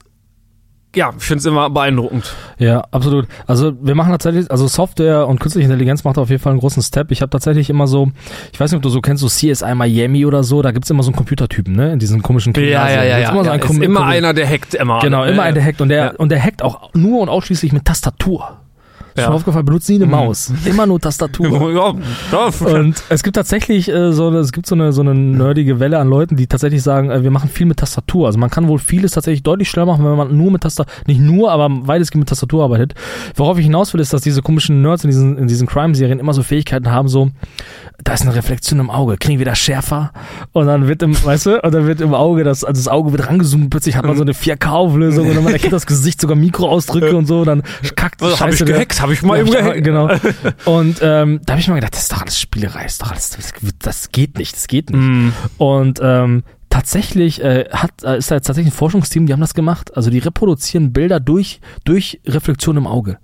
[0.98, 2.34] ja, ich finde es immer beeindruckend.
[2.58, 3.28] Ja, absolut.
[3.46, 6.82] Also wir machen tatsächlich, also Software und künstliche Intelligenz macht auf jeden Fall einen großen
[6.82, 7.12] Step.
[7.12, 8.10] Ich habe tatsächlich immer so,
[8.52, 11.04] ich weiß nicht, ob du so kennst, so CSI Miami oder so, da gibt's immer
[11.04, 11.92] so einen Computertypen, ne?
[11.92, 13.16] In diesen komischen Kriminalserien.
[13.18, 14.98] Gibt's Immer so einen ist immer einer, der hackt immer.
[14.98, 16.12] Genau, immer Äh, ein, der hackt und der, ja.
[16.16, 18.58] und der hackt auch nur und ausschließlich mit Tastatur.
[19.18, 19.24] Ja.
[19.24, 19.26] Mhm.
[19.26, 20.52] Schon aufgefallen, benutzt nie eine Maus.
[20.64, 21.48] Immer nur Tastatur.
[21.68, 21.94] Ja,
[22.32, 25.98] ja, Und es gibt tatsächlich äh, so, es gibt so eine, so eine nerdige Welle
[25.98, 28.26] an Leuten, die tatsächlich sagen, äh, wir machen viel mit Tastatur.
[28.26, 31.20] Also man kann wohl vieles tatsächlich deutlich schneller machen, wenn man nur mit Tastatur, nicht
[31.20, 32.94] nur, aber weitestgehend mit Tastatur arbeitet.
[33.34, 36.32] Worauf ich hinaus will, ist, dass diese komischen Nerds in diesen, in diesen Crime-Serien immer
[36.32, 37.30] so Fähigkeiten haben, so,
[38.02, 40.12] da ist eine Reflexion im Auge, kriegen wir das schärfer
[40.52, 43.12] und dann wird im, weißt du, und dann wird im Auge, das, also das Auge
[43.12, 46.36] wird rangezoomt, plötzlich hat man so eine 4K-Auflösung und dann man erkennt das Gesicht, sogar
[46.36, 47.62] Mikroausdrücke und so, dann
[47.96, 49.00] kackt Was, hab ich gehackt?
[49.08, 49.82] Hab ich mal ja, eben?
[49.82, 50.10] Genau.
[50.64, 53.30] Und ähm, da habe ich mir gedacht, das ist doch alles Spielerei, ist doch alles,
[53.30, 55.02] das, das geht nicht, das geht nicht.
[55.02, 55.32] Mm.
[55.56, 59.54] Und ähm, tatsächlich äh, hat, äh, ist da jetzt tatsächlich ein Forschungsteam, die haben das
[59.54, 59.96] gemacht.
[59.96, 63.18] Also die reproduzieren Bilder durch, durch Reflexion im Auge.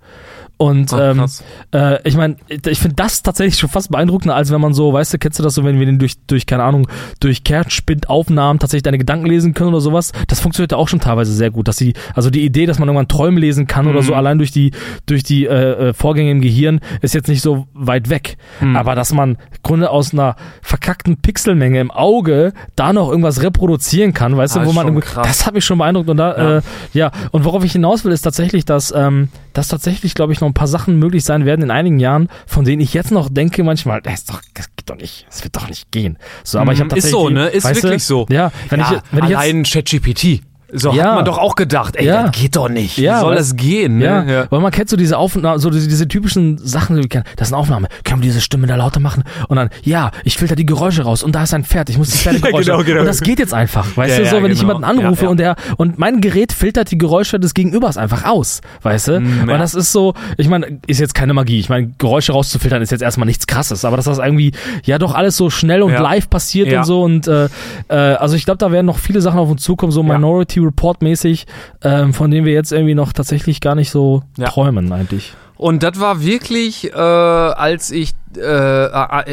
[0.57, 1.25] Und Ach, ähm,
[1.73, 5.13] äh, ich meine, ich finde das tatsächlich schon fast beeindruckender, als wenn man so, weißt
[5.13, 6.87] du, kennst du das so, wenn wir den durch, durch keine Ahnung,
[7.19, 10.11] durch Kerzspintaufnahmen tatsächlich deine Gedanken lesen können oder sowas.
[10.27, 12.87] Das funktioniert ja auch schon teilweise sehr gut, dass sie, also die Idee, dass man
[12.87, 14.05] irgendwann Träume lesen kann oder Mhm.
[14.05, 14.71] so, allein durch die,
[15.05, 18.37] durch die äh, äh, Vorgänge im Gehirn, ist jetzt nicht so weit weg.
[18.61, 18.75] Mhm.
[18.75, 24.13] Aber dass man im Grunde aus einer verkackten Pixelmenge im Auge da noch irgendwas reproduzieren
[24.13, 26.57] kann, weißt Ah, du, wo man das hat mich schon beeindruckt und da, Ja.
[26.57, 26.61] äh,
[26.93, 30.47] ja, und worauf ich hinaus will, ist tatsächlich, dass, ähm, dass tatsächlich, glaube ich, noch
[30.47, 33.63] ein paar Sachen möglich sein werden in einigen Jahren, von denen ich jetzt noch denke
[33.63, 36.17] manchmal, das ist doch, das geht doch nicht, das wird doch nicht gehen.
[36.43, 37.47] So, aber ich habe Mhm, ist tatsächlich, so, ne?
[37.47, 38.25] Ist wirklich du, so.
[38.29, 40.41] Ja, wenn ja, ich, wenn ich jetzt, allein ChatGPT.
[40.77, 41.05] So Ja.
[41.05, 42.23] hat man doch auch gedacht, ey, Ja.
[42.23, 42.97] das geht doch nicht.
[42.97, 43.99] Ja, Wie soll das gehen?
[44.01, 44.47] Ja, Ne?
[44.49, 47.23] weil man kennt so diese Aufnahmen, so diese, diese typischen Sachen, die kennen.
[47.37, 49.23] das ist eine Aufnahme, können wir diese Stimme da lauter machen?
[49.47, 52.09] Und dann, ja, ich filter die Geräusche raus und da ist ein Pferd, ich muss
[52.09, 52.71] die Pferdegeräusche.
[52.71, 52.99] genau, genau.
[53.01, 54.73] Und das geht jetzt einfach, weißt Ja, du, ja, so, wenn ich genau.
[54.79, 55.29] jemanden anrufe Ja, ja.
[55.31, 59.19] und der, und mein Gerät filtert die Geräusche des Gegenübers einfach aus, weißt du?
[59.21, 59.57] Mm, Weil ja.
[59.57, 63.01] das ist so, ich meine, ist jetzt keine Magie, ich meine, Geräusche rauszufiltern ist jetzt
[63.01, 64.51] erstmal nichts krasses, aber dass das irgendwie,
[64.83, 66.01] ja doch alles so schnell und Ja.
[66.01, 66.79] live passiert Ja.
[66.79, 67.45] und so und, äh,
[67.89, 70.13] äh, also ich glaube, da werden noch viele Sachen auf uns zukommen, so Ja.
[70.15, 71.45] Minority Report mäßig,
[71.83, 74.47] ähm, von denen wir jetzt irgendwie noch tatsächlich gar nicht so Ja.
[74.47, 75.33] träumen eigentlich.
[75.57, 78.89] Und das war wirklich, äh, als ich, äh,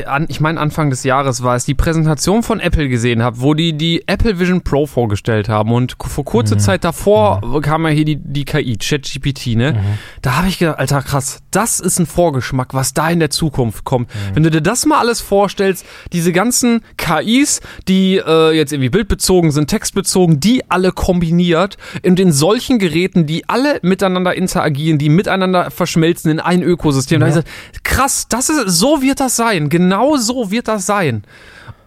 [0.07, 3.55] an, ich meine Anfang des Jahres war es, die Präsentation von Apple gesehen habe, wo
[3.55, 5.73] die die Apple Vision Pro vorgestellt haben.
[5.73, 9.73] Und vor kurzer Zeit davor kam ja hier die, die KI, ChatGPT, ne?
[10.21, 13.85] Da habe ich gedacht, Alter, krass, das ist ein Vorgeschmack, was da in der Zukunft
[13.85, 14.11] kommt.
[14.35, 19.51] Wenn du dir das mal alles vorstellst, diese ganzen KIs, die äh, jetzt irgendwie bildbezogen
[19.51, 25.71] sind, textbezogen, die alle kombiniert und in solchen Geräten, die alle miteinander interagieren, die miteinander
[25.71, 27.21] verschmelzen in ein Ökosystem.
[27.21, 29.69] Da hab ich gesagt, krass, das ist, so wird das sein.
[29.69, 31.23] Genau so wird das sein.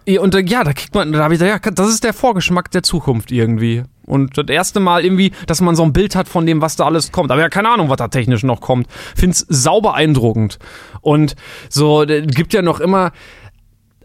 [0.08, 2.70] Ja, Und äh, ja, da kriegt man, da habe ich ja, das ist der Vorgeschmack
[2.70, 3.82] der Zukunft irgendwie.
[4.06, 6.86] Und das erste Mal irgendwie, dass man so ein Bild hat von dem, was da
[6.86, 7.30] alles kommt.
[7.30, 8.86] Aber ja, keine Ahnung, was da technisch noch kommt.
[9.16, 10.58] Find's sauber beeindruckend.
[11.00, 11.34] Und
[11.68, 13.12] so, äh, gibt ja noch immer,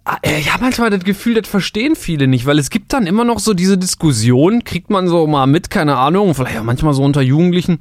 [0.03, 3.05] Ah, äh, Ich habe manchmal das Gefühl, das verstehen viele nicht, weil es gibt dann
[3.05, 6.95] immer noch so diese Diskussion, kriegt man so mal mit, keine Ahnung, vielleicht auch manchmal
[6.95, 7.79] so unter Jugendlichen,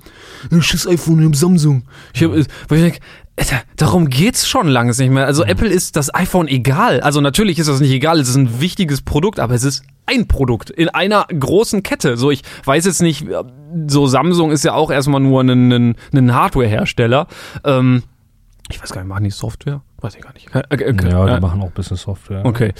[0.53, 1.85] ein scheiß iPhone im Samsung.
[2.13, 3.01] Ich hab, äh, weil ich denke,
[3.77, 5.27] darum geht's schon lange nicht mehr.
[5.27, 7.01] Also Apple ist das iPhone egal.
[7.01, 10.29] Also natürlich ist das nicht egal, es ist ein wichtiges Produkt, aber es ist ein
[10.29, 12.17] Produkt in einer großen Kette.
[12.17, 13.43] So, ich weiß jetzt nicht, äh,
[13.87, 17.27] so Samsung ist ja auch erstmal nur ein, ein, ein Hardware-Hersteller.
[17.65, 18.03] Ähm,
[18.71, 19.83] ich weiß gar nicht, machen die Software?
[20.01, 20.49] Weiß ich gar nicht.
[20.55, 22.45] Äh, äh, äh, Ja, die äh, machen auch Business Software.
[22.45, 22.73] Okay.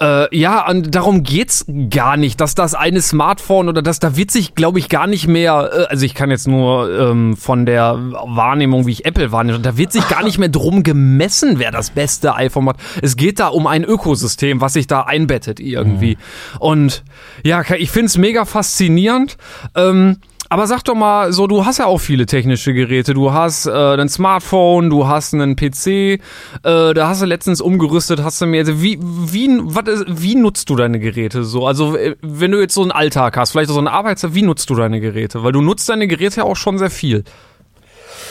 [0.00, 4.30] Äh, ja, und darum geht's gar nicht, dass das eine Smartphone oder das, da wird
[4.30, 7.96] sich, glaube ich, gar nicht mehr, äh, also ich kann jetzt nur ähm, von der
[7.96, 11.90] Wahrnehmung, wie ich Apple wahrnehme, da wird sich gar nicht mehr drum gemessen, wer das
[11.90, 12.76] beste iPhone hat.
[13.00, 16.18] Es geht da um ein Ökosystem, was sich da einbettet irgendwie.
[16.58, 17.02] Und
[17.44, 19.36] ja, ich find's mega faszinierend.
[19.74, 23.14] Ähm, aber sag doch mal, so du hast ja auch viele technische Geräte.
[23.14, 26.18] Du hast äh, ein Smartphone, du hast einen PC, äh,
[26.62, 30.70] da hast du letztens umgerüstet, hast du mir also wie wie was ist, wie nutzt
[30.70, 31.66] du deine Geräte so?
[31.66, 34.74] Also wenn du jetzt so einen Alltag hast, vielleicht so eine Arbeitszeit, wie nutzt du
[34.74, 35.42] deine Geräte?
[35.42, 37.24] Weil du nutzt deine Geräte ja auch schon sehr viel.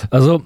[0.09, 0.41] Also,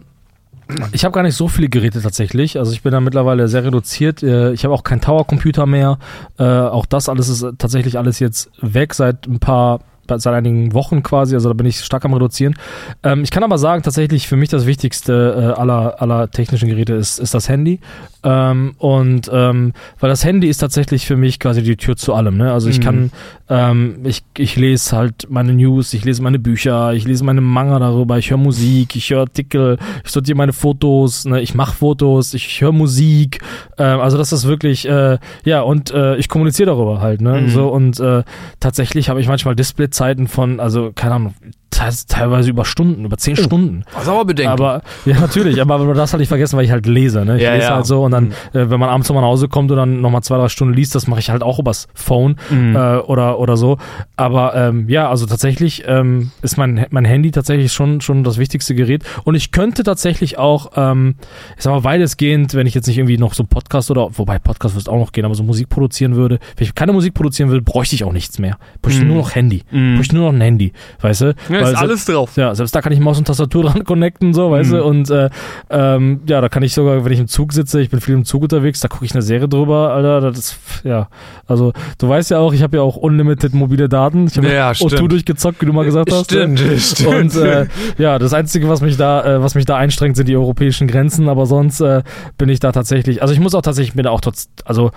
[0.93, 2.57] ich habe gar nicht so viele Geräte tatsächlich.
[2.57, 4.23] Also ich bin da mittlerweile sehr reduziert.
[4.23, 5.99] Äh, Ich habe auch keinen Tower-Computer mehr.
[6.39, 11.03] Äh, auch das alles ist tatsächlich alles jetzt weg seit ein paar seit einigen Wochen
[11.03, 12.55] quasi, also da bin ich stark am reduzieren.
[13.03, 16.93] Ähm, ich kann aber sagen, tatsächlich für mich das wichtigste äh, aller, aller technischen Geräte
[16.93, 17.79] ist, ist das Handy.
[18.23, 22.37] Ähm, und ähm, weil das Handy ist tatsächlich für mich quasi die Tür zu allem.
[22.37, 22.51] Ne?
[22.51, 22.83] Also ich Mhm.
[22.83, 23.11] kann,
[23.49, 27.79] ähm, ich, ich lese halt meine News, ich lese meine Bücher, ich lese meine Manga
[27.79, 31.41] darüber, ich höre Musik, ich höre Artikel, ich sortiere meine Fotos, ne?
[31.41, 33.39] ich mache Fotos, ich höre Musik.
[33.77, 37.21] Ähm, also das ist wirklich, äh, ja, und äh, ich kommuniziere darüber halt.
[37.21, 37.41] Ne?
[37.41, 37.49] Mhm.
[37.49, 38.23] So, und äh,
[38.59, 39.55] tatsächlich habe ich manchmal
[39.91, 41.35] Displayzeiten von, also keine Ahnung,
[41.71, 43.83] teilweise über Stunden, über zehn Stunden.
[43.93, 44.51] Was aber bedenken.
[44.51, 47.37] Aber ja, natürlich, aber das halt nicht vergessen, weil ich halt lese, ne?
[47.37, 47.75] Ich Ja, lese ja.
[47.75, 50.21] halt so und dann, äh, wenn man abends nochmal nach Hause kommt und dann nochmal
[50.21, 52.75] zwei, drei Stunden liest, das mache ich halt auch übers Phone Mhm.
[52.75, 53.77] äh, oder, oder so.
[54.15, 58.75] Aber ähm, ja, also tatsächlich ähm, ist mein, mein Handy tatsächlich schon, schon das wichtigste
[58.75, 59.03] Gerät.
[59.23, 61.15] Und ich könnte tatsächlich auch, ähm,
[61.57, 64.75] ich sag mal, weitestgehend, wenn ich jetzt nicht irgendwie noch so Podcast oder, wobei Podcast
[64.75, 67.61] wird auch noch gehen, aber so Musik produzieren würde, wenn ich keine Musik produzieren würde,
[67.63, 68.57] bräuchte ich auch nichts mehr.
[68.81, 69.07] Bräuchte Mhm.
[69.07, 69.63] nur noch Handy.
[69.71, 69.95] Mhm.
[69.95, 71.35] Bräuchte nur noch ein Handy, weißt du?
[71.49, 72.31] ja, ist se- alles drauf.
[72.37, 74.75] ja, selbst da kann ich Maus und Tastatur dran connecten, so, weißt Mhm.
[74.75, 75.29] du, und äh,
[75.69, 78.25] ähm, ja, da kann ich sogar, wenn ich im Zug sitze, ich bin viel im
[78.25, 81.07] Zug unterwegs, da gucke ich eine Serie drüber, Alter, das ist, ja,
[81.47, 84.71] also, du weißt ja auch, ich habe ja auch unlimited mobile Daten, ich habe Ja,
[84.71, 85.11] O2 stimmt.
[85.11, 86.25] durchgezockt, wie du mal gesagt hast.
[86.31, 86.77] Stimmt, ne?
[86.79, 87.35] stimmt.
[87.35, 90.35] Und äh, ja, das Einzige, was mich da, äh, was mich da einstrengt, sind die
[90.35, 92.03] europäischen Grenzen, aber sonst äh,
[92.37, 94.91] bin ich da tatsächlich, also ich muss auch tatsächlich, bin da auch trotz, also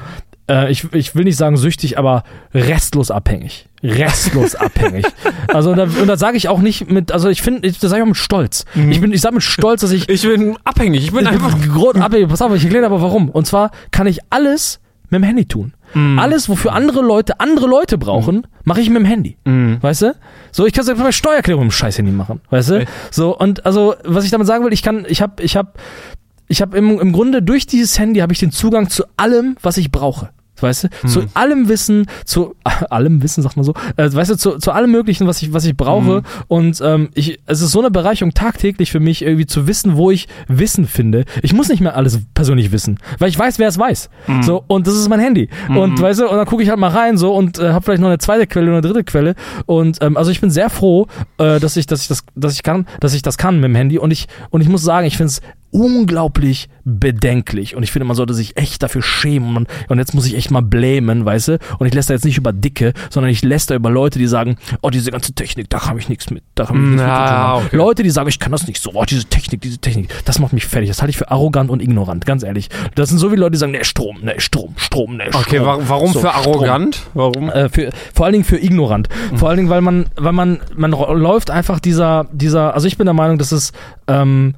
[0.51, 2.23] äh, ich, ich will nicht sagen süchtig, aber
[2.53, 3.67] restlos abhängig.
[3.85, 5.05] Restlos abhängig.
[5.49, 7.97] Also und da, und da sage ich auch nicht mit, also ich finde, das sage
[7.97, 8.65] ich auch mit Stolz.
[8.75, 11.05] Ich bin, ich sage mit Stolz, dass ich Ich bin abhängig.
[11.05, 11.55] Ich bin einfach.
[11.73, 12.29] Grund abhängig.
[12.29, 13.29] Pass auf, ich erkläre aber warum.
[13.29, 15.75] Und zwar kann ich alles mit dem Handy tun.
[16.19, 19.37] Alles, wofür andere Leute andere Leute brauchen, mache ich mit dem Handy.
[19.81, 20.17] Weißt du?
[20.51, 22.41] So, ich kann sogar meine Steuererklärung mit dem scheiß Handy machen.
[22.51, 22.85] Weißt du?
[23.13, 25.73] So, und also, was ich damit sagen will, ich kann, ich habe, ich habe,
[26.49, 29.77] ich habe im, im Grunde durch dieses Handy habe ich den Zugang zu allem, was
[29.77, 30.31] ich brauche.
[30.65, 30.89] Weißt du?
[31.09, 32.55] Zu allem Wissen, zu
[32.91, 35.65] allem Wissen, sagt man so, äh, weißt du, zu, zu allem Möglichen, was ich, was
[35.65, 36.23] ich brauche.
[36.49, 40.11] Und ähm, ich, es ist so eine Bereicherung tagtäglich für mich, irgendwie zu wissen, wo
[40.11, 41.25] ich Wissen finde.
[41.43, 44.09] Ich muss nicht mehr alles persönlich wissen, weil ich weiß, wer es weiß.
[44.43, 45.49] So, und das ist mein Handy.
[45.69, 48.01] Und weißt du, und dann gucke ich halt mal rein so und äh, habe vielleicht
[48.01, 49.35] noch eine zweite Quelle oder eine dritte Quelle.
[49.67, 51.07] Und ähm, also ich bin sehr froh,
[51.39, 53.75] äh, dass ich, dass ich das, dass ich kann, dass ich das kann mit dem
[53.75, 53.99] Handy.
[53.99, 55.41] Und ich, und ich muss sagen, ich finde es
[55.75, 57.75] unglaublich bedenklich.
[57.75, 59.57] Und ich finde, man sollte sich echt dafür schämen.
[59.57, 61.59] Und, und jetzt muss ich echt mal blamen, weißt du?
[61.79, 64.27] Und ich lässt da jetzt nicht über Dicke, sondern ich lässt da über Leute, die
[64.29, 66.45] sagen, oh, diese ganze Technik, da habe ich nichts mit.
[66.55, 67.67] Da hab ich nichts Na, mit zu tun.
[67.67, 67.77] okay.
[67.77, 70.53] Leute, die sagen, ich kann das nicht so, oh, diese Technik, diese Technik, das macht
[70.53, 70.89] mich fertig.
[70.91, 72.69] Das halte ich für arrogant und ignorant, ganz ehrlich.
[72.95, 75.43] Das sind so wie Leute, die sagen, ne, Strom, ne, Strom, Strom, ne, Strom.
[75.43, 76.55] Okay, wa warum So, für Strom.
[76.55, 77.03] arrogant?
[77.15, 77.51] Warum?
[77.51, 79.09] Äh, für, vor allen Dingen für ignorant.
[79.35, 83.07] Vor allen Dingen, weil man, weil man, man läuft einfach dieser, dieser, also ich bin
[83.07, 83.73] der Meinung, dass es
[84.07, 84.55] ähm,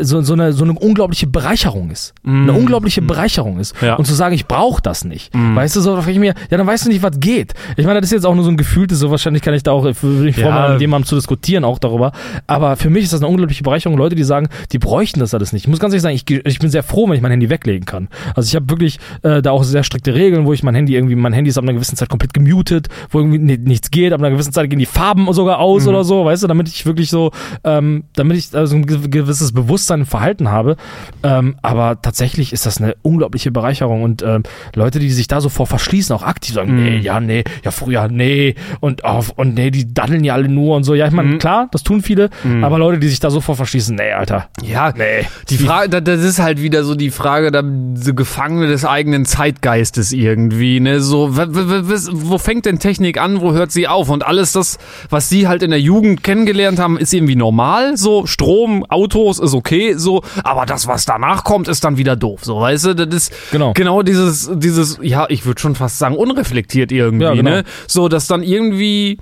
[0.00, 2.14] so, so, eine, so eine unglaubliche Bereicherung ist.
[2.24, 3.74] Eine unglaubliche Bereicherung ist.
[3.82, 3.94] Ja.
[3.96, 5.30] Und zu sagen, ich brauche das nicht.
[5.34, 7.54] Weißt du, so, ich mir, ja, dann weißt du nicht, was geht.
[7.76, 9.72] Ich meine, das ist jetzt auch nur so ein gefühltes, so wahrscheinlich kann ich da
[9.72, 10.42] auch, würde ich Ja.
[10.44, 12.12] freuen, mal mit jemandem zu diskutieren, auch darüber.
[12.46, 13.98] Aber für mich ist das eine unglaubliche Bereicherung.
[13.98, 15.64] Leute, die sagen, die bräuchten das alles nicht.
[15.64, 17.84] Ich muss ganz ehrlich sagen, ich, ich bin sehr froh, wenn ich mein Handy weglegen
[17.84, 18.08] kann.
[18.34, 21.14] Also ich habe wirklich äh, da auch sehr strikte Regeln, wo ich mein Handy irgendwie,
[21.16, 24.20] mein Handy ist ab einer gewissen Zeit komplett gemutet, wo irgendwie ni- nichts geht, ab
[24.20, 27.10] einer gewissen Zeit gehen die Farben sogar aus oder so, weißt du, damit ich wirklich
[27.10, 27.30] so,
[27.64, 30.76] ähm, damit ich also ein ge- gewisses Bewusstsein im Verhalten habe.
[31.22, 34.42] Ähm, aber tatsächlich ist das eine unglaubliche Bereicherung und ähm,
[34.74, 38.08] Leute, die sich da so vor verschließen, auch aktiv sagen, nee, ja, nee, ja, früher,
[38.08, 40.94] nee, und, oh, und nee, die daddeln ja alle nur und so.
[40.94, 42.30] Ja, ich meine, klar, das tun viele,
[42.62, 44.48] aber Leute, die sich da so vor verschließen, nee, Alter.
[44.62, 45.26] Ja, Nee.
[45.50, 47.62] die Frage, da- das ist halt wieder so die Frage, da,
[47.94, 53.72] so Gefangene des eigenen Zeitgeistes irgendwie, ne, so, wo fängt denn Technik an, wo hört
[53.72, 54.08] sie auf?
[54.10, 54.78] Und alles das,
[55.10, 59.54] was sie halt in der Jugend kennengelernt haben, ist irgendwie normal, so, Strom, Autos ist
[59.54, 63.14] okay, so, aber das, was danach kommt, ist dann wieder doof, so, weißt du, das
[63.28, 63.72] ist Genau.
[63.74, 67.50] genau dieses, dieses, ja, ich würde schon fast sagen, unreflektiert irgendwie, Ja, genau.
[67.50, 69.18] ne, so, dass dann irgendwie,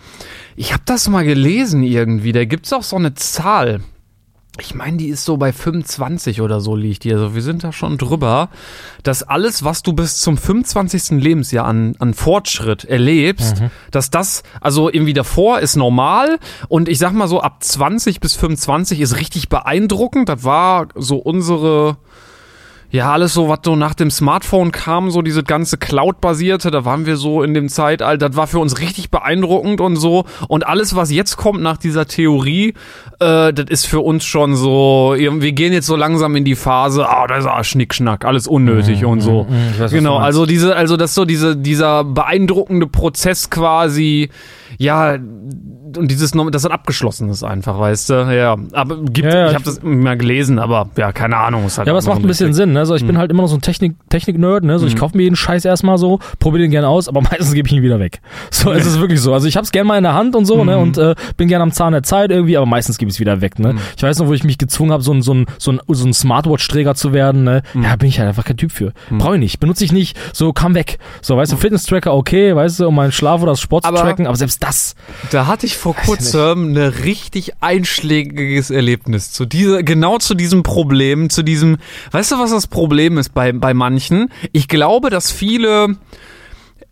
[0.56, 3.80] ich habe das mal gelesen irgendwie, da gibt's auch so eine Zahl,
[4.58, 7.12] ich meine, die ist so bei 25 oder so liegt die.
[7.12, 8.48] Also wir sind da schon drüber,
[9.02, 11.22] dass alles, was du bis zum 25.
[11.22, 13.58] Lebensjahr an, an Fortschritt erlebst,
[13.90, 18.34] dass das, also irgendwie davor ist normal und ich sag mal so ab 20 bis
[18.34, 20.28] 25 ist richtig beeindruckend.
[20.28, 21.96] Das war so unsere,
[22.90, 27.06] ja, alles so, was so nach dem Smartphone kam, so diese ganze Cloud-basierte, da waren
[27.06, 30.24] wir so in dem Zeitalter, das war für uns richtig beeindruckend und so.
[30.48, 32.74] Und alles, was jetzt kommt nach dieser Theorie,
[33.20, 37.08] äh, das ist für uns schon so, wir gehen jetzt so langsam in die Phase,
[37.08, 39.46] ah, das ist ah, Schnickschnack, alles unnötig und so.
[39.48, 44.30] ich weiß, was genau, also diese, also das so diese, dieser beeindruckende Prozess quasi,
[44.78, 45.16] ja,
[45.96, 48.56] und dieses, das dann abgeschlossen ist einfach, weißt du, ja.
[48.72, 51.66] Aber gibt, Ja, ja, ich habe das mal gelesen, aber ja, keine Ahnung.
[51.66, 52.80] Ist halt Ja, aber es macht ein bisschen Sinn, ne?
[52.80, 54.78] Also ich bin halt immer noch so ein Technik, Technik-Nerd, ne?
[54.78, 57.68] So ich kaufe mir jeden Scheiß erstmal so, probiere den gerne aus, aber meistens gebe
[57.68, 58.20] ich ihn wieder weg.
[58.50, 59.32] So, es ist wirklich so.
[59.32, 60.78] Also ich hab's gern mal in der Hand und so, ne?
[60.78, 63.40] Und äh, bin gerne am Zahn der Zeit irgendwie, aber meistens gebe ich es wieder
[63.40, 63.74] weg, ne?
[63.96, 66.06] Ich weiß noch, wo ich mich gezwungen habe, so ein, so ein, so ein, so
[66.06, 67.62] ein Smartwatch-Träger zu werden, ne?
[67.80, 68.92] Ja, bin ich halt einfach kein Typ für.
[69.10, 69.60] Brauche ich nicht.
[69.60, 70.18] Benutze ich nicht.
[70.32, 70.98] So, komm weg.
[71.22, 74.00] So, weißt du, Fitness-Tracker okay, weißt du, um meinen Schlaf oder das Sport zu Aber-
[74.00, 74.94] tracken, aber selbst das.
[75.30, 81.30] Da hatte ich vor kurzem eine richtig einschlägiges Erlebnis zu dieser, genau zu diesem Problem,
[81.30, 81.78] zu diesem,
[82.12, 84.30] weißt du, was das Problem ist bei, bei manchen?
[84.52, 85.96] Ich glaube, dass viele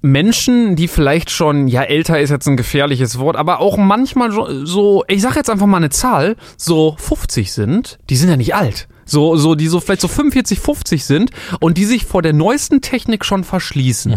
[0.00, 4.64] Menschen, die vielleicht schon, ja, älter ist jetzt ein gefährliches Wort, aber auch manchmal so-
[4.64, 8.54] so, ich sag jetzt einfach mal eine Zahl, so 50 sind, die sind ja nicht
[8.54, 8.86] alt.
[9.10, 12.80] So, so, die so vielleicht so 45, 50 sind und die sich vor der neuesten
[12.80, 14.14] Technik schon verschließen.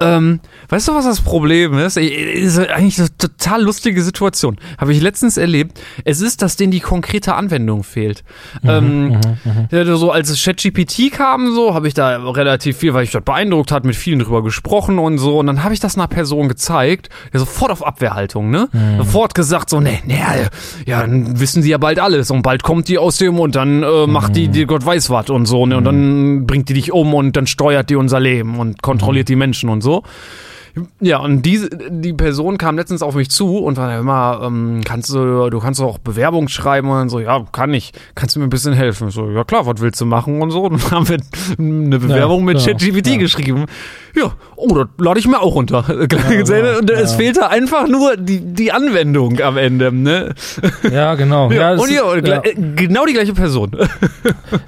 [0.00, 1.96] Ähm, weißt du, was das Problem ist?
[1.96, 4.56] Ist eigentlich eine total lustige Situation.
[4.78, 5.80] Habe ich letztens erlebt.
[6.04, 8.22] Es ist, dass denen die konkrete Anwendung fehlt.
[8.64, 9.18] ähm,
[9.70, 13.72] ja, so als ChatGPT kam, so habe ich da relativ viel, weil ich das beeindruckt
[13.72, 15.38] hat, mit vielen drüber gesprochen und so.
[15.38, 18.68] Und dann habe ich das einer Person gezeigt, der sofort auf Abwehrhaltung, ne?
[18.98, 20.48] Sofort gesagt so, ne, ne,
[20.86, 23.82] ja, dann wissen sie ja bald alles und bald kommt die aus dem und dann
[23.82, 25.76] äh, macht die, die Gott weiß was und so, ne?
[25.76, 29.36] Und dann bringt die dich um und dann steuert die unser Leben und kontrolliert die
[29.36, 30.02] Menschen und so.
[31.00, 35.10] Ja, und diese, die Person kam letztens auf mich zu und war immer, ähm, kannst
[35.12, 37.92] du, du kannst auch Bewerbung schreiben und dann so, ja, kann ich.
[38.14, 39.08] Kannst du mir ein bisschen helfen?
[39.08, 40.62] Ich so, ja klar, was willst du machen und so.
[40.64, 41.18] Und dann haben wir
[41.58, 43.16] eine Bewerbung mit ja, ChatGPT ja.
[43.16, 43.66] geschrieben.
[44.16, 45.84] Ja, oh, das lade ich mir auch runter.
[46.08, 47.16] genau, und es ja.
[47.16, 50.34] fehlte einfach nur die, die Anwendung am Ende, ne?
[50.92, 51.50] Ja, genau.
[51.50, 53.70] Ja, und ist- ja, gle- äh, genau die gleiche Person.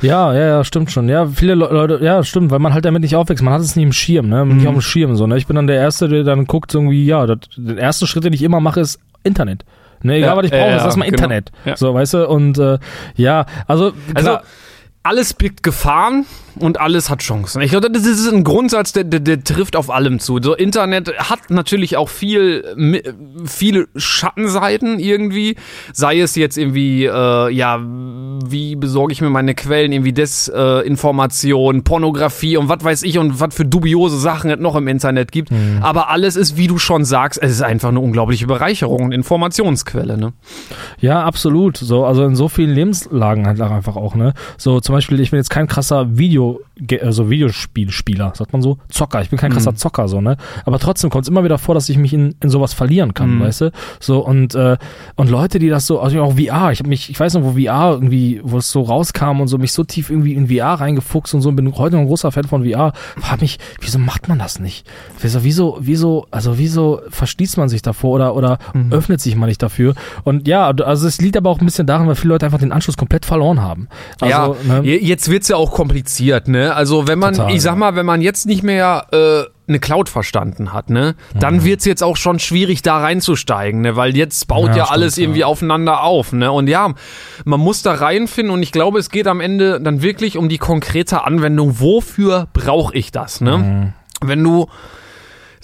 [0.01, 1.09] Ja, ja, ja, stimmt schon.
[1.09, 3.43] Ja, viele Le- Leute, ja, stimmt, weil man halt damit nicht aufwächst.
[3.43, 4.47] Man hat es nicht im Schirm, ne?
[4.47, 5.37] Nicht auf dem Schirm, so, ne?
[5.37, 8.33] Ich bin dann der Erste, der dann guckt, irgendwie, ja, das, der erste Schritt, den
[8.33, 9.65] ich immer mache, ist Internet.
[10.03, 11.23] Ne, egal Ja, was ich brauche, ja, ist erstmal genau.
[11.23, 11.53] Internet.
[11.77, 12.79] So, weißt du, und äh,
[13.17, 14.43] ja, also, Also, klar,
[15.05, 16.27] alles birgt Gefahren
[16.59, 17.63] und alles hat Chancen.
[17.63, 20.39] Ich glaube, das ist ein Grundsatz, der, der, der trifft auf allem zu.
[20.43, 23.03] So Internet hat natürlich auch viel,
[23.45, 25.57] viele Schattenseiten irgendwie.
[25.93, 32.57] Sei es jetzt irgendwie, äh, ja, wie besorge ich mir meine Quellen, irgendwie Desinformation, Pornografie
[32.57, 35.51] und was weiß ich und was für dubiose Sachen es noch im Internet gibt.
[35.81, 40.19] Aber alles ist, wie du schon sagst, es ist einfach eine unglaubliche Bereicherung und Informationsquelle,
[40.19, 40.33] ne?
[41.01, 41.77] Ja, absolut.
[41.77, 44.35] So, also in so vielen Lebenslagen halt auch einfach auch, ne?
[44.57, 46.42] So, zum Beispiel, ich bin jetzt kein krasser Video,
[47.03, 49.23] also Videospielspieler, sagt man so, Zocker.
[49.23, 50.37] Ich bin kein krasser Zocker, so, ne?
[50.65, 53.41] Aber trotzdem kommt es immer wieder vor, dass ich mich in, in sowas verlieren kann,
[53.41, 53.73] weißt du?
[54.01, 54.77] So, und, äh,
[55.17, 57.53] und Leute, die das so, also auch VR, ich habe mich, ich weiß noch, wo
[57.53, 61.35] VR irgendwie, wo es so rauskam und so, mich so tief irgendwie in VR reingefuchst
[61.35, 64.29] und so, und bin heute noch ein großer Fan von VR, frag mich, wieso macht
[64.29, 64.87] man das nicht?
[65.21, 68.59] Wieso, wieso, wieso, also wieso verschließt man sich davor oder, oder
[68.91, 69.95] öffnet sich man nicht dafür?
[70.25, 72.73] Und ja, also es liegt aber auch ein bisschen daran, weil viele Leute einfach den
[72.73, 73.89] Anschluss komplett verloren haben.
[74.21, 74.81] Also, ja, ne?
[74.87, 76.75] je- jetzt wird's ja auch kompliziert, ne?
[76.75, 80.09] Also wenn man, Total, ich sag mal, wenn man jetzt nicht mehr äh, eine Cloud
[80.09, 81.65] verstanden hat, ne, dann Mhm.
[81.65, 83.97] wird's jetzt auch schon schwierig, da reinzusteigen, ne?
[83.97, 85.47] Weil jetzt baut ja, Ja, stimmt, alles irgendwie ja.
[85.47, 86.51] aufeinander auf, ne?
[86.53, 86.93] Und ja,
[87.45, 90.59] man muss da reinfinden und ich glaube, es geht am Ende dann wirklich um die
[90.59, 91.81] konkrete Anwendung.
[91.81, 93.59] Wofür brauche ich das, ne?
[93.59, 93.93] Mhm.
[94.21, 94.67] Wenn du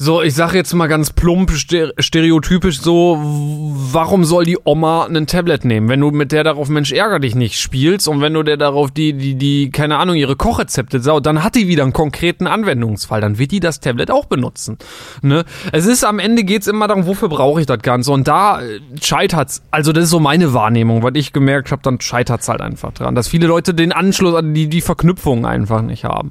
[0.00, 5.26] so, ich sag jetzt mal ganz plump, ster- stereotypisch so, warum soll die Oma ein
[5.26, 8.44] Tablet nehmen, wenn du mit der darauf Mensch ärger dich nicht spielst und wenn du
[8.44, 11.92] der darauf die, die, die, keine Ahnung, ihre Kochrezepte saut, dann hat die wieder einen
[11.92, 14.78] konkreten Anwendungsfall, dann wird die das Tablet auch benutzen.
[15.20, 15.44] Ne?
[15.72, 18.80] Es ist am Ende geht's immer darum, wofür brauche ich das Ganze und da äh,
[19.02, 22.92] scheitert's, also das ist so meine Wahrnehmung, weil ich gemerkt habe, dann scheitert's halt einfach
[22.92, 26.30] dran, dass viele Leute den Anschluss, die, die Verknüpfung einfach nicht haben.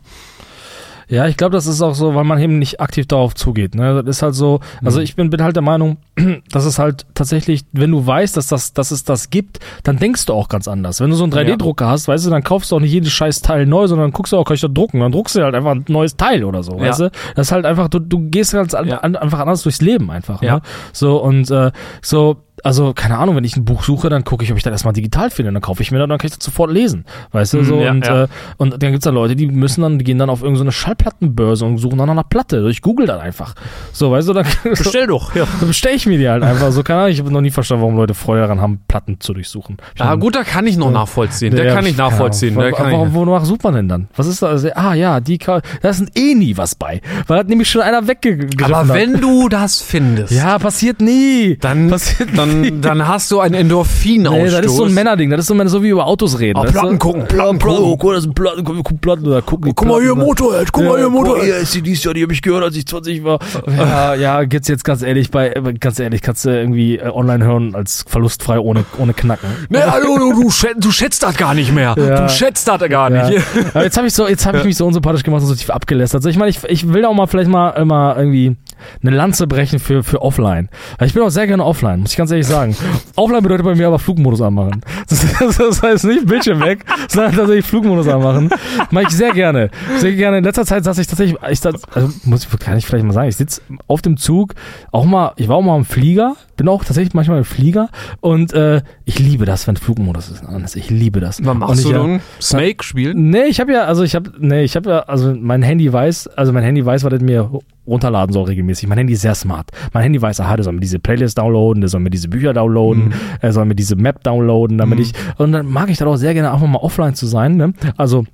[1.10, 3.76] Ja, ich glaube, das ist auch so, weil man eben nicht aktiv darauf zugeht.
[3.76, 4.04] Ne?
[4.04, 4.88] Das ist halt so, Mhm.
[4.88, 5.98] also ich bin, bin halt der Meinung,
[6.52, 10.26] dass es halt tatsächlich, wenn du weißt, dass, das, dass es das gibt, dann denkst
[10.26, 11.00] du auch ganz anders.
[11.00, 13.42] Wenn du so einen 3D-Drucker hast, weißt du, dann kaufst du auch nicht jedes scheiß
[13.42, 15.00] Teil neu, sondern guckst du auch, kann ich das drucken?
[15.00, 17.12] Dann druckst du halt einfach ein neues Teil oder so, weißt du?
[17.36, 18.98] Das ist halt einfach, du, du gehst ganz an, Ja.
[18.98, 20.42] an, einfach anders durchs Leben einfach.
[20.42, 20.56] Ja.
[20.56, 20.62] Ne?
[20.92, 24.52] So und äh, so, also keine Ahnung, wenn ich ein Buch suche, dann gucke ich,
[24.52, 26.44] ob ich das erstmal digital finde, dann kaufe ich mir das, dann kann ich das
[26.44, 28.24] sofort lesen, weißt du, Mhm, so ja, und ja.
[28.24, 30.78] Äh, und dann gibt's da Leute, die müssen dann, die gehen dann auf irgendeine so
[30.78, 32.68] Schallplattenbörse und suchen dann nach einer Platte.
[32.70, 33.54] Ich google das einfach.
[33.94, 34.46] So, weißt du, dann,
[35.08, 35.46] doch, ja.
[35.60, 36.72] dann bestell ich mir die halt einfach.
[36.72, 39.34] So, keine Ahnung, ich habe noch nie verstanden, warum Leute Freude daran haben, Platten zu
[39.34, 39.78] durchsuchen.
[40.00, 41.56] Ah, gut, da kann ich noch nachvollziehen.
[41.56, 42.54] Der Ja, kann ich nachvollziehen.
[42.58, 42.64] Ahnung.
[42.64, 43.14] Der kann Warum, ich.
[43.14, 44.08] wonach sucht man denn dann?
[44.16, 44.48] Was ist da?
[44.48, 47.02] Also, ah ja, die, da ist eh nie was bei.
[47.28, 48.74] Weil hat nämlich schon einer weggegriffen.
[48.74, 48.94] Aber hat.
[48.96, 51.58] wenn du das findest, Ja, passiert nie.
[51.60, 52.47] dann, passiert dann,
[52.82, 54.44] dann hast du einen Endorphinausstoß.
[54.44, 55.30] Nee, das ist so ein Männerding.
[55.30, 56.60] Das ist so, so wie über Autos reden.
[56.60, 56.72] Ah, du?
[56.72, 57.98] Platten gucken, Platten ja, Platten gucken.
[58.00, 58.16] gucken.
[58.16, 59.74] Das ein Platten, guck, guck Platten oder gucken.
[59.76, 60.28] guck mal hier, Platten.
[60.28, 61.44] Motorhead, guck ja, mal hier, Motorhead.
[61.46, 63.40] Hier ist die dies Jahr, die habe ich gehört, als ich 20 war.
[63.68, 67.76] Ja, ja, geht's jetzt ganz ehrlich bei, ganz ehrlich, kannst du irgendwie äh, online hören
[67.76, 69.50] als verlustfrei ohne, ohne Knacken.
[69.70, 71.96] Nee, hallo, du, du, schätzt, du schätzt das gar nicht mehr.
[71.98, 72.22] Ja.
[72.22, 73.30] Du schätzt das gar Ja.
[73.30, 73.44] nicht.
[73.74, 75.70] Aber jetzt habe ich so, jetzt habe ich mich so unsympathisch gemacht und so tief
[75.70, 76.20] abgelästert.
[76.20, 78.56] Also ich meine, ich, ich will auch mal vielleicht mal immer irgendwie
[79.02, 80.70] eine Lanze brechen für, für offline.
[81.04, 82.76] Ich bin auch sehr gerne offline, muss ich ganz ehrlich sagen.
[83.16, 84.82] offline bedeutet bei mir aber Flugmodus anmachen.
[85.10, 88.50] Das, das, heißt nicht Bildschirm weg, sondern tatsächlich Flugmodus anmachen.
[88.92, 89.70] Mache ich sehr gerne.
[89.98, 90.40] Sehr gerne.
[90.40, 93.14] In letzter Zeit saß ich tatsächlich, ich saß, also muss ich, kann ich vielleicht mal
[93.14, 94.54] sagen, ich sitze auf dem Zug,
[94.92, 97.90] auch mal, ich war auch mal im Flieger, bin auch tatsächlich manchmal im Flieger
[98.20, 100.44] und äh, ich liebe das, wenn Flugmodus ist.
[100.44, 100.76] Anders.
[100.76, 101.44] Ich liebe das.
[101.46, 102.20] Was machst ich, du ja- nun?
[102.42, 103.30] Snake spielen?
[103.30, 106.28] Nee, ich habe ja, also ich habe, nee, ich habe ja, also mein Handy weiß,
[106.28, 107.50] also mein Handy weiß, was es mir
[107.86, 108.90] runterladen soll regelmäßig.
[108.90, 109.70] Mein Handy ist sehr smart.
[109.94, 112.54] Mein Handy weiß, aha, der soll mir diese Playlist downloaden, der soll mir diese Bücher
[112.54, 116.18] downloaden, er soll mir diese Map downloaden, damit ich, und dann mag ich das auch
[116.18, 117.74] sehr gerne, auch mal offline zu sein, ne?
[117.96, 118.26] Also,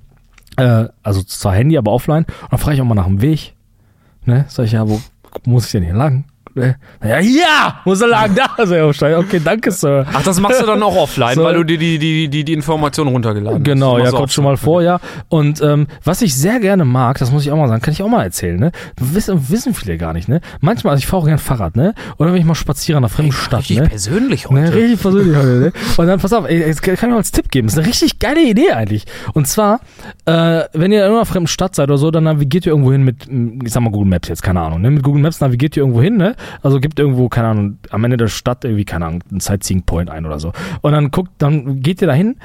[0.56, 2.24] äh, also zwar Handy, aber offline.
[2.42, 3.54] Und dann frage ich auch mal nach dem Weg,
[4.24, 4.46] ne?
[4.48, 5.00] Sag ich, ja, wo
[5.44, 6.24] muss ich denn hier lang?
[6.54, 6.76] Ne?
[7.02, 8.64] Ja, ja, muss er sagen, da.
[8.64, 10.06] Ja, scheiße, okay, danke, Sir.
[10.12, 11.42] Ach, das machst du dann auch offline, So.
[11.44, 13.64] weil du dir die, die, die, die Informationen runtergeladen hast.
[13.64, 15.00] Genau, ja, kommt schon mal vor, ja.
[15.28, 18.02] Und ähm, was ich sehr gerne mag, das muss ich auch mal sagen, kann ich
[18.02, 18.72] auch mal erzählen, ne?
[18.98, 20.40] Wissen, wissen viele gar nicht, ne?
[20.60, 21.94] Manchmal, also ich fahre auch gern Fahrrad, ne?
[22.18, 23.88] Oder wenn ich mal spazieren in einer fremden Stadt, Richtig ne?
[23.88, 24.74] persönlich Ne, heute.
[24.74, 25.72] richtig persönlich heute, ne?
[25.96, 27.66] Und dann, pass auf, ey, das kann ich mir als Tipp geben.
[27.66, 29.04] Das ist eine richtig geile Idee eigentlich.
[29.32, 29.80] Und zwar,
[30.26, 33.02] äh, wenn ihr in einer fremden Stadt seid oder so, dann navigiert ihr irgendwo hin
[33.02, 33.26] mit,
[33.64, 34.90] ich sag mal Google Maps jetzt, keine Ahnung, ne?
[34.90, 36.36] Mit Google Maps navigiert ihr irgendwo hin, ne?
[36.62, 40.10] Also gibt irgendwo, keine Ahnung, am Ende der Stadt irgendwie, keine Ahnung, einen Sightseeing Point
[40.10, 40.52] ein oder so.
[40.80, 42.36] Und dann guckt, dann geht ihr dahin,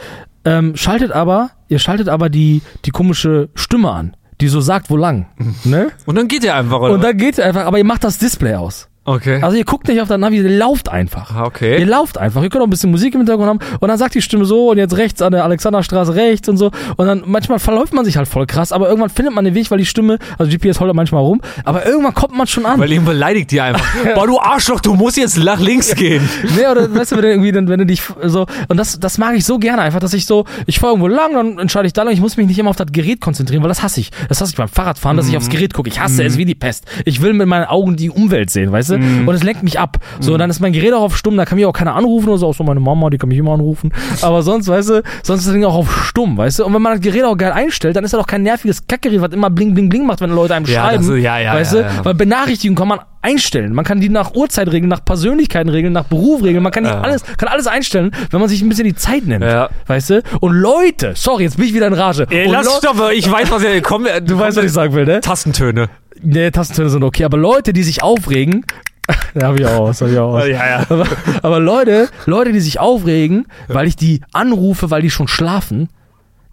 [0.45, 4.97] ähm, schaltet aber, ihr schaltet aber die, die komische Stimme an, die so sagt, wo
[4.97, 5.27] lang,
[5.63, 5.89] ne?
[6.05, 6.93] Und dann geht der einfach, oder?
[6.93, 8.87] Und dann geht ihr einfach, aber ihr macht das Display aus.
[9.15, 9.41] Okay.
[9.41, 11.35] Also ihr guckt nicht auf das Navi, ihr lauft einfach.
[11.35, 11.79] Ah, okay.
[11.79, 12.43] Ihr lauft einfach.
[12.43, 13.59] Ihr könnt auch ein bisschen Musik im Hintergrund haben.
[13.79, 16.71] Und dann sagt die Stimme so und jetzt rechts an der Alexanderstraße rechts und so.
[16.97, 19.69] Und dann manchmal verläuft man sich halt voll krass, aber irgendwann findet man den Weg,
[19.71, 22.79] weil die Stimme, also GPS holt manchmal rum, aber irgendwann kommt man schon an.
[22.79, 23.85] Weil ihn beleidigt die einfach.
[24.15, 26.27] Boah, du Arschloch, du musst jetzt nach links gehen.
[26.59, 29.17] Nee, oder weißt du, wenn du irgendwie, dann, wenn du dich so, und das, das
[29.17, 31.93] mag ich so gerne einfach, dass ich so, ich fahre irgendwo lang, dann entscheide ich
[31.93, 34.11] da lang, ich muss mich nicht immer auf das Gerät konzentrieren, weil das hasse ich.
[34.27, 35.89] Das hasse ich beim Fahrradfahren, dass ich aufs Gerät gucke.
[35.89, 36.85] Ich hasse es wie die Pest.
[37.05, 38.98] Ich will mit meinen Augen die Umwelt sehen, weißt du?
[39.27, 39.97] Und es lenkt mich ab.
[40.19, 42.37] So, dann ist mein Gerät auch auf stumm, da kann mich auch keiner anrufen oder
[42.37, 43.91] so, so meine Mama, die kann mich immer anrufen.
[44.21, 46.65] Aber sonst, weißt du, sonst ist das Ding auch auf stumm, weißt du?
[46.65, 49.21] Und wenn man das Gerät auch geil einstellt, dann ist das auch kein nerviges Kackgerät,
[49.21, 51.07] was immer bling, bling, bling macht, wenn Leute einem Ja, schreiben.
[51.07, 51.85] das ja, ja, weißt du?
[52.03, 53.73] Weil Benachrichtigungen kann man einstellen.
[53.73, 56.63] Man kann die nach Uhrzeit regeln, nach Persönlichkeiten regeln, nach Beruf regeln.
[56.63, 57.01] Man kann die Ja.
[57.01, 59.43] alles, kann alles einstellen, wenn man sich ein bisschen die Zeit nimmt.
[59.43, 59.69] Ja.
[59.87, 60.21] Weißt du?
[60.39, 62.27] Und Leute, sorry, jetzt bin ich wieder in Rage.
[62.29, 65.05] Ey, Und lass stoppen, ich weiß, was er komm, Du weißt, was ich sagen will,
[65.05, 65.19] ne?
[65.19, 65.89] Tastentöne.
[66.21, 68.65] Nee, Tastentöne sind okay, aber Leute, die sich aufregen,
[69.33, 70.37] da hab ich auch was, hab ich auch.
[70.39, 70.85] Ja, ja.
[70.89, 71.05] Aber,
[71.41, 75.89] aber Leute, Leute, die sich aufregen, weil ich die anrufe, weil die schon schlafen,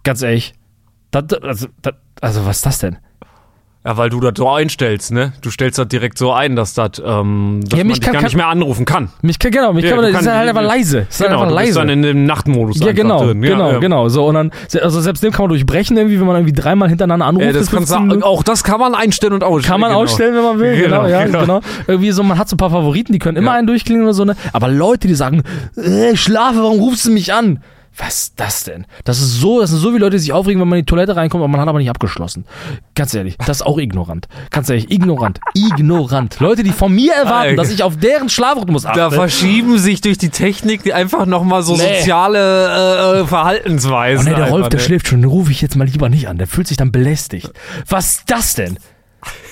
[0.03, 0.53] ganz ehrlich,
[1.11, 2.97] das, also, das, also was ist das denn?
[3.87, 5.31] Ja, weil du das so einstellst, ne?
[5.41, 8.21] Du stellst das direkt so ein, dass das, ähm, dass Ja, man dich kann- gar
[8.21, 9.11] kann- nicht mehr anrufen kann.
[9.21, 11.05] Mich kann, genau, mich Ja, kann man, das ist halt einfach leise.
[11.09, 11.79] Ist Genau, einfach du bist leise.
[11.79, 13.41] dann in dem Nachtmodus Ja, genau, drin.
[13.41, 13.79] genau, ja.
[13.79, 14.09] genau.
[14.09, 17.27] So, und dann, also selbst dem kann man durchbrechen irgendwie, wenn man irgendwie dreimal hintereinander
[17.27, 17.45] anruft.
[17.45, 19.71] Ja, das kannst 15 du, auch das kann man einstellen und ausstellen.
[19.71, 20.01] Kann man genau.
[20.03, 21.39] ausstellen, wenn man will, genau, Genau, ja, genau.
[21.39, 21.61] genau.
[21.87, 24.25] Irgendwie so, man hat so ein paar Favoriten, die können immer einen durchklingen oder so,
[24.25, 24.35] ne?
[24.51, 25.43] Aber Leute, die sagen,
[25.77, 27.61] äh, ich schlafe, warum rufst du mich an?
[27.99, 28.85] Was ist das denn?
[29.05, 30.89] Das ist so, das sind so viele Leute, die sich aufregen, wenn man in die
[30.89, 32.45] Toilette reinkommt, aber man hat aber nicht abgeschlossen.
[32.93, 34.27] Ganz ehrlich, das ist auch ignorant.
[34.51, 35.39] Ganz ehrlich, ignorant.
[35.55, 36.39] Ignorant.
[36.39, 37.55] Leute, die von mir erwarten, Alter.
[37.55, 38.99] dass ich auf deren Schlafrhythmus achte.
[38.99, 41.99] Da verschieben sich durch die Technik die einfach nochmal so Nee.
[41.99, 44.27] soziale äh, Verhaltensweisen.
[44.27, 44.85] Oh ne, der einfach, Rolf, der ne?
[44.85, 46.37] schläft schon, den rufe ich jetzt mal lieber nicht an.
[46.37, 47.51] Der fühlt sich dann belästigt.
[47.89, 48.77] Was ist das denn?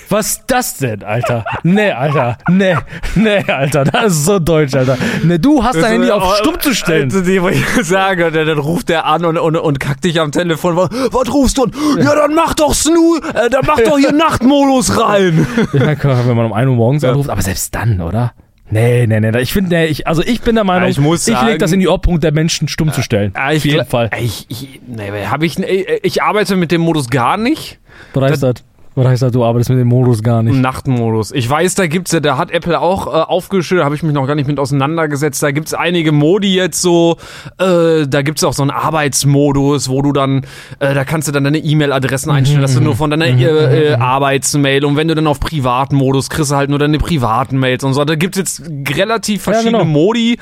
[0.08, 1.44] Was ist das denn, Alter?
[1.62, 2.38] Nee, Alter.
[2.48, 2.76] Nee,
[3.14, 3.84] nee, Alter.
[3.84, 4.96] Das ist so deutsch, Alter.
[5.24, 7.04] Nee, du hast dein Handy auf stumm zu stellen.
[7.04, 10.32] Also, die, wo ich sage, dann, ruft der an und, und, und kackt dich am
[10.32, 10.76] Telefon.
[10.76, 11.66] Was, was rufst du?
[11.98, 15.46] Ja, dann mach doch Snoo, äh, dann mach doch hier Nachtmodus rein.
[15.72, 17.30] Ja, klar, wenn man um 1 Uhr morgens anruft.
[17.30, 18.32] Aber selbst dann, oder?
[18.68, 19.38] Nee, nee, nee.
[19.40, 21.72] Ich finde, nee, ich, also ich bin der Meinung, ich muss ich leg sagen- das
[21.72, 23.32] in die Obpunkt der Menschen, stumm zu stellen.
[23.52, 24.10] Ich Auf jeden Fall.
[24.20, 27.78] Ich, ich, nee, hab ich, ich, ich arbeite mit dem Modus gar nicht.
[28.14, 28.54] Was heißt das?
[28.96, 29.32] Was heißt das?
[29.32, 30.56] Du arbeitest mit dem Modus gar nicht.
[30.56, 31.30] Nachtmodus.
[31.32, 34.26] Ich weiß, da gibt's ja, da hat Apple auch äh, aufgeschüttet, habe ich mich noch
[34.26, 35.42] gar nicht mit auseinandergesetzt.
[35.42, 37.18] Da gibt's einige Modi jetzt so,
[37.58, 40.46] äh, da gibt's auch so einen Arbeitsmodus, wo du dann,
[40.78, 43.94] äh, da kannst du dann deine E-Mail-Adressen einstellen, dass du nur von deiner äh, äh,
[43.96, 47.92] Arbeitsmail und wenn du dann auf Privatmodus kriegst du halt nur deine privaten Mails und
[47.92, 48.02] so.
[48.06, 48.62] Da gibt's jetzt
[48.96, 49.84] relativ verschiedene genau.
[49.84, 50.38] Modi.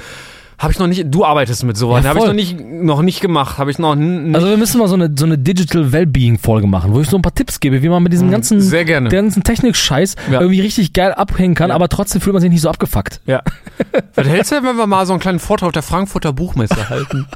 [0.59, 3.21] Habe ich noch nicht, du arbeitest mit sowas, Ja, habe ich noch nicht, noch nicht
[3.21, 4.35] gemacht, habe ich noch nicht.
[4.35, 7.23] Also wir müssen mal so eine, so eine Digital Wellbeing-Folge machen, wo ich so ein
[7.23, 8.63] paar Tipps gebe, wie man mit diesem ganzen, Mhm.
[8.63, 9.09] sehr gerne.
[9.09, 10.41] der ganzen Technik-Scheiß Ja.
[10.41, 13.21] irgendwie richtig geil abhängen kann, aber trotzdem fühlt man sich nicht so abgefuckt.
[13.27, 13.43] Ja.
[14.15, 17.27] Was hältst du, wenn wir mal so einen kleinen Vortrag auf der Frankfurter Buchmesse halten?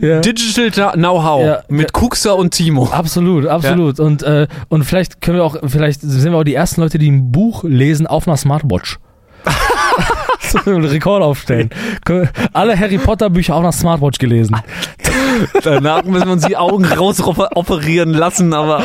[0.00, 0.20] Ja.
[0.20, 1.62] Digital Know-how Ja.
[1.68, 2.86] mit Kuxer und Timo.
[2.92, 3.98] Absolut, absolut.
[3.98, 7.10] Und, äh, und vielleicht können wir auch, vielleicht sind wir auch die ersten Leute, die
[7.10, 8.98] ein Buch lesen auf einer Smartwatch.
[10.40, 11.70] So einen Rekord aufstellen.
[12.52, 14.56] Alle Harry Potter Bücher auf einer Smartwatch gelesen.
[15.62, 18.82] Danach müssen wir uns die Augen raus operieren lassen, aber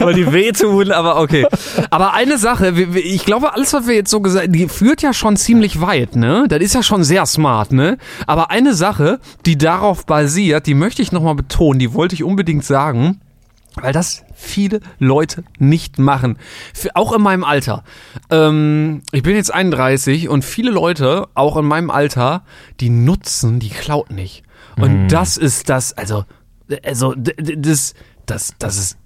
[0.00, 1.46] weil die wehtun, aber okay.
[1.90, 5.36] Aber eine Sache, ich glaube, alles, was wir jetzt so gesagt die führt ja schon
[5.36, 6.46] ziemlich weit, ne?
[6.48, 7.98] Das ist ja schon sehr smart, ne?
[8.26, 12.64] Aber eine Sache, die darauf basiert, die möchte ich nochmal betonen, die wollte ich unbedingt
[12.64, 13.20] sagen.
[13.76, 16.38] Weil das viele Leute nicht machen.
[16.74, 17.84] Für, auch in meinem Alter.
[18.30, 22.42] Ähm, ich bin jetzt 31 und viele Leute, auch in meinem Alter,
[22.80, 24.42] die nutzen die Cloud nicht.
[24.76, 26.24] Und das ist das, also,
[26.84, 27.94] also, das,
[28.26, 28.98] das, das ist,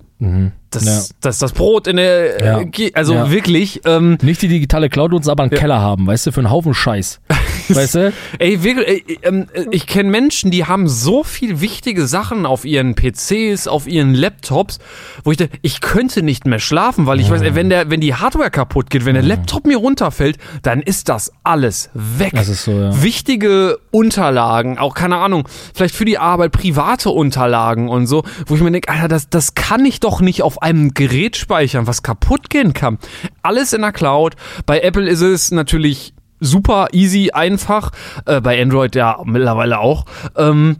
[0.70, 1.14] das, Ja.
[1.20, 2.60] das das Brot in der, Ja.
[2.60, 3.30] äh, also Ja.
[3.30, 6.50] wirklich, ähm, Nicht die digitale Cloud uns aber einen Keller haben, weißt du, für einen
[6.50, 7.20] Haufen Scheiß.
[7.74, 8.12] weißt du?
[8.38, 12.64] Ey, wirklich, ey, ähm, äh, ich kenne Menschen, die haben so viel wichtige Sachen auf
[12.64, 14.78] ihren PCs, auf ihren Laptops,
[15.24, 18.00] wo ich denke, ich könnte nicht mehr schlafen, weil ich weiß, ey, wenn der, wenn
[18.00, 22.32] die Hardware kaputt geht, wenn der Laptop mir runterfällt, dann ist das alles weg.
[22.34, 23.02] Das ist so, ja.
[23.02, 28.60] Wichtige Unterlagen, auch keine Ahnung, vielleicht für die Arbeit private Unterlagen und so, wo ich
[28.60, 32.50] mir denke, Alter, das, das kann ich doch nicht auf einem Gerät speichern, was kaputt
[32.50, 32.98] gehen kann.
[33.42, 34.34] Alles in der Cloud.
[34.66, 37.90] Bei Apple ist es natürlich super easy, einfach.
[38.26, 40.04] Äh, bei Android ja mittlerweile auch.
[40.36, 40.76] Ähm,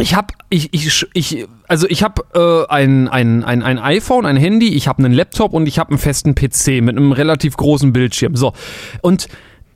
[0.00, 4.36] ich habe ich ich ich also ich habe äh, ein, ein ein ein iPhone, ein
[4.36, 7.92] Handy, ich habe einen Laptop und ich habe einen festen PC mit einem relativ großen
[7.92, 8.34] Bildschirm.
[8.36, 8.54] So
[9.02, 9.28] und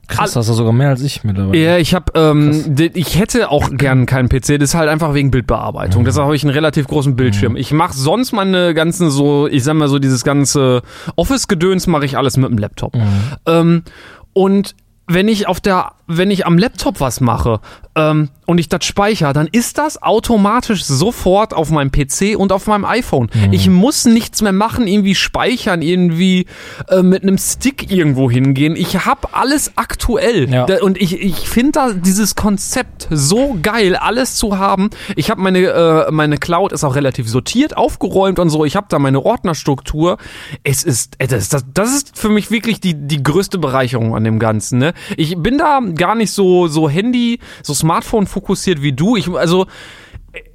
[0.07, 1.61] Krass, das ist sogar mehr als ich mittlerweile.
[1.61, 4.57] ja, ich habe, ähm, ich hätte auch gern keinen PC.
[4.57, 6.05] Das ist halt einfach wegen Bildbearbeitung.
[6.05, 7.57] Deshalb habe ich einen relativ großen Bildschirm.
[7.57, 10.81] Ich mache sonst meine ganzen so, ich sag mal so dieses ganze
[11.17, 12.97] Office-Gedöns mache ich alles mit dem Laptop.
[13.45, 13.83] Ähm,
[14.31, 14.75] und
[15.07, 17.59] wenn ich auf der, wenn ich am Laptop was mache
[17.95, 22.67] ähm, und ich das speichere, dann ist das automatisch sofort auf meinem PC und auf
[22.67, 23.29] meinem iPhone.
[23.51, 26.45] Ich muss nichts mehr machen, irgendwie speichern, irgendwie
[26.89, 28.75] äh, mit einem Stick irgendwo hingehen.
[28.77, 30.49] Ich habe alles aktuell.
[30.49, 30.65] Ja.
[30.81, 34.89] Und ich, ich finde da dieses Konzept so geil, alles zu haben.
[35.15, 38.63] Ich habe meine, äh, meine Cloud ist auch relativ sortiert, aufgeräumt und so.
[38.63, 40.17] Ich habe da meine Ordnerstruktur.
[40.63, 44.23] Es ist, äh, das, das, das ist für mich wirklich die, die größte Bereicherung an
[44.23, 44.79] dem Ganzen.
[44.79, 44.93] Ne?
[45.17, 49.15] Ich bin da gar nicht so, so Handy, so Smartphone fokussiert wie du.
[49.15, 49.67] Ich, also,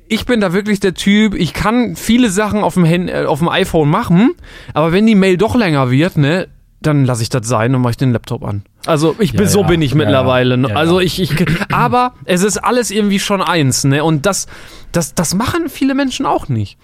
[0.09, 3.39] ich bin da wirklich der Typ, ich kann viele Sachen auf dem, Hand, äh, auf
[3.39, 4.33] dem iPhone machen,
[4.75, 6.49] aber wenn die Mail doch länger wird, ne,
[6.81, 8.65] dann lasse ich das sein und mache ich den Laptop an.
[8.87, 9.67] Also ich bin Ja, so ja.
[9.69, 10.59] bin ich Ja, mittlerweile.
[10.59, 10.75] ne?
[10.75, 11.33] also ich, ich
[11.73, 14.03] aber es ist alles irgendwie schon eins, ne?
[14.03, 14.49] Und das
[14.91, 16.79] das das machen viele Menschen auch nicht.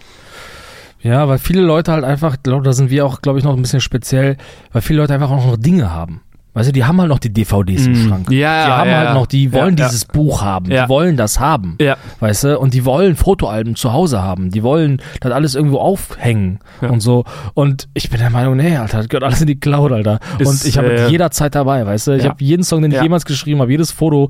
[1.01, 3.63] Ja, weil viele Leute halt einfach, glaub, da sind wir auch, glaube ich, noch ein
[3.63, 4.37] bisschen speziell,
[4.73, 6.21] weil viele Leute einfach auch noch Dinge haben.
[6.55, 8.29] Weißt du, die haben halt noch die DVDs im Schrank.
[8.31, 8.33] Mm.
[8.33, 10.85] Ja, die haben ja, halt noch, die wollen ja, dieses Buch haben, Ja.
[10.85, 11.77] die wollen das haben.
[11.81, 11.97] Ja.
[12.19, 16.59] Weißt du, und die wollen Fotoalben zu Hause haben, die wollen das alles irgendwo aufhängen
[16.81, 16.89] Ja.
[16.91, 17.25] und so.
[17.55, 20.19] Und ich bin der Meinung, nee, Alter, das gehört alles in die Cloud, Alter.
[20.39, 22.13] Ist, und ich habe äh, jederzeit dabei, weißt du.
[22.17, 22.31] Ich ja.
[22.31, 23.03] habe jeden Song, den ich Ja.
[23.05, 24.29] jemals geschrieben habe, jedes Foto,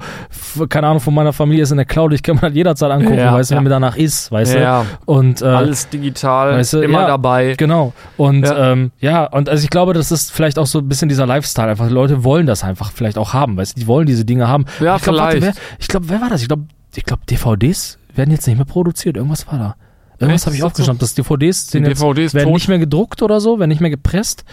[0.69, 3.17] keine Ahnung, von meiner Familie ist in der Cloud, ich kann mir das jederzeit angucken,
[3.17, 3.59] Ja, weißt du, ja.
[3.59, 4.83] wenn mir danach ist, weißt Ja.
[5.07, 5.13] du.
[5.13, 7.55] Und äh, Alles digital, Weißt du, immer ja, dabei.
[7.57, 7.93] Genau.
[8.17, 8.53] Und Ja.
[8.59, 8.73] ja.
[8.73, 11.69] Ähm, ja, und also ich glaube, das ist vielleicht auch so ein bisschen dieser Lifestyle.
[11.71, 14.49] Einfach, die Leute wollen das einfach vielleicht auch haben, weißt du, die wollen diese Dinge
[14.49, 14.65] haben.
[14.81, 16.43] Ja, ich glaub, warte, wer, ich glaube, wer war das?
[16.43, 19.17] Ich glaube, ich glaube, DVDs werden jetzt nicht mehr produziert.
[19.17, 19.77] Irgendwas war da.
[20.21, 22.55] Irgendwas habe ich aufgeschnappt, dass DVDs, Die sind jetzt, DVD ist werden tot.
[22.55, 24.45] nicht mehr gedruckt oder so, werden nicht mehr gepresst.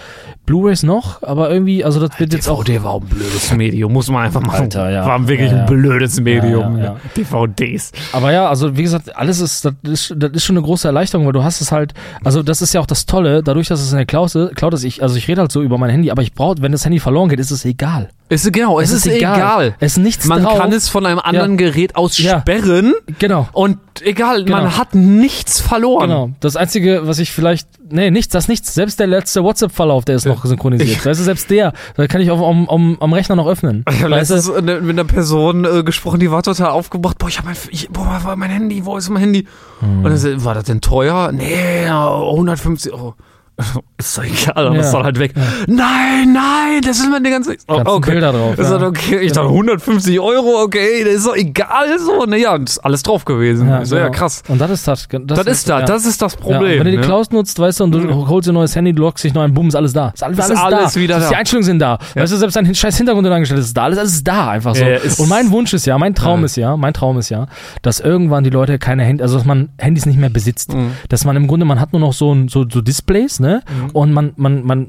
[0.45, 2.63] Blu-rays noch, aber irgendwie, also das wird jetzt auch.
[2.63, 4.63] DVD war ein blödes Medium, muss man einfach machen.
[4.63, 5.05] Alter, ja.
[5.07, 5.63] War wirklich Ja, ja.
[5.63, 6.77] ein blödes Medium.
[6.77, 6.97] Ja.
[7.17, 7.91] DVDs.
[8.13, 11.25] Aber ja, also wie gesagt, alles ist das, ist, das ist schon eine große Erleichterung,
[11.25, 11.93] weil du hast es halt,
[12.23, 14.73] also das ist ja auch das Tolle, dadurch, dass es in der Cloud ist, Cloud
[14.75, 16.85] ist ich, also ich rede halt so über mein Handy, aber ich brauche, wenn das
[16.85, 18.09] Handy verloren geht, ist es egal.
[18.27, 19.75] Ist genau, es, ist, egal.
[19.79, 20.57] Es ist nichts Man drauf.
[20.57, 22.39] kann es von einem anderen Gerät aus Ja.
[22.41, 23.47] sperren Genau.
[23.53, 24.57] und egal, Genau.
[24.63, 26.09] man hat nichts verloren.
[26.09, 26.29] Genau.
[26.39, 28.73] Das einzige, was ich vielleicht, nee, nichts, das nichts.
[28.73, 31.05] Selbst der letzte WhatsApp-Verlauf, der ist noch synchronisiert.
[31.05, 33.85] Weißt du, selbst der, da kann ich auf, am, am, am Rechner noch öffnen.
[33.91, 37.19] Ich habe letztens mit einer Person äh, gesprochen, die war total aufgebracht.
[37.19, 39.47] Boah, ich habe mein, ich, boah, mein Handy, wo ist mein Handy?
[39.81, 40.03] Hm.
[40.03, 41.31] Und dann war das denn teuer?
[41.31, 43.13] Nee, ja, 150 Euro.
[43.97, 44.81] Ist doch egal, aber Ja.
[44.81, 45.33] es soll halt weg.
[45.67, 47.55] Nein, nein, das ist meine ganze.
[47.67, 48.11] Oh, okay.
[48.11, 48.71] Bilder drauf, Ist ja.
[48.71, 49.19] halt okay.
[49.21, 52.25] Ich dachte 150 Euro, okay, das ist doch egal so.
[52.25, 53.71] Naja, und ist alles drauf gewesen.
[53.81, 54.17] ich so, ja, genau.
[54.17, 54.43] krass.
[54.49, 55.07] Und das ist das.
[55.09, 55.85] Das, ist da, ja.
[55.85, 56.79] das ist das Ja, Problem.
[56.79, 57.03] wenn du die ne?
[57.03, 59.41] Cloud nutzt, weißt du, und du holst dir ein neues Handy, du loggst dich neu
[59.43, 60.09] ein, bumm, ist alles da.
[60.13, 60.99] Ist alles, Ist alles, alles da.
[60.99, 61.29] wieder Das- da.
[61.29, 61.97] Die Einstellungen sind da.
[62.13, 63.83] Weißt du, selbst dein scheiß Hintergrund angestellt ist da.
[63.85, 64.83] Alles, alles ist da, einfach so.
[64.83, 66.45] Ja, ja, ist- und mein Wunsch ist ja, mein Traum Ja.
[66.45, 67.47] ist ja, mein Traum ist ja,
[67.81, 70.73] dass irgendwann die Leute keine Handy, also dass man Handys nicht mehr besitzt.
[70.73, 70.91] Mhm.
[71.07, 73.44] Dass man im Grunde, man hat nur noch so, ein, so, so Displays, ne?
[73.93, 74.87] Und man, man, man,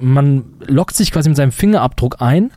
[0.00, 2.50] man loggt sich quasi mit seinem Fingerabdruck ein.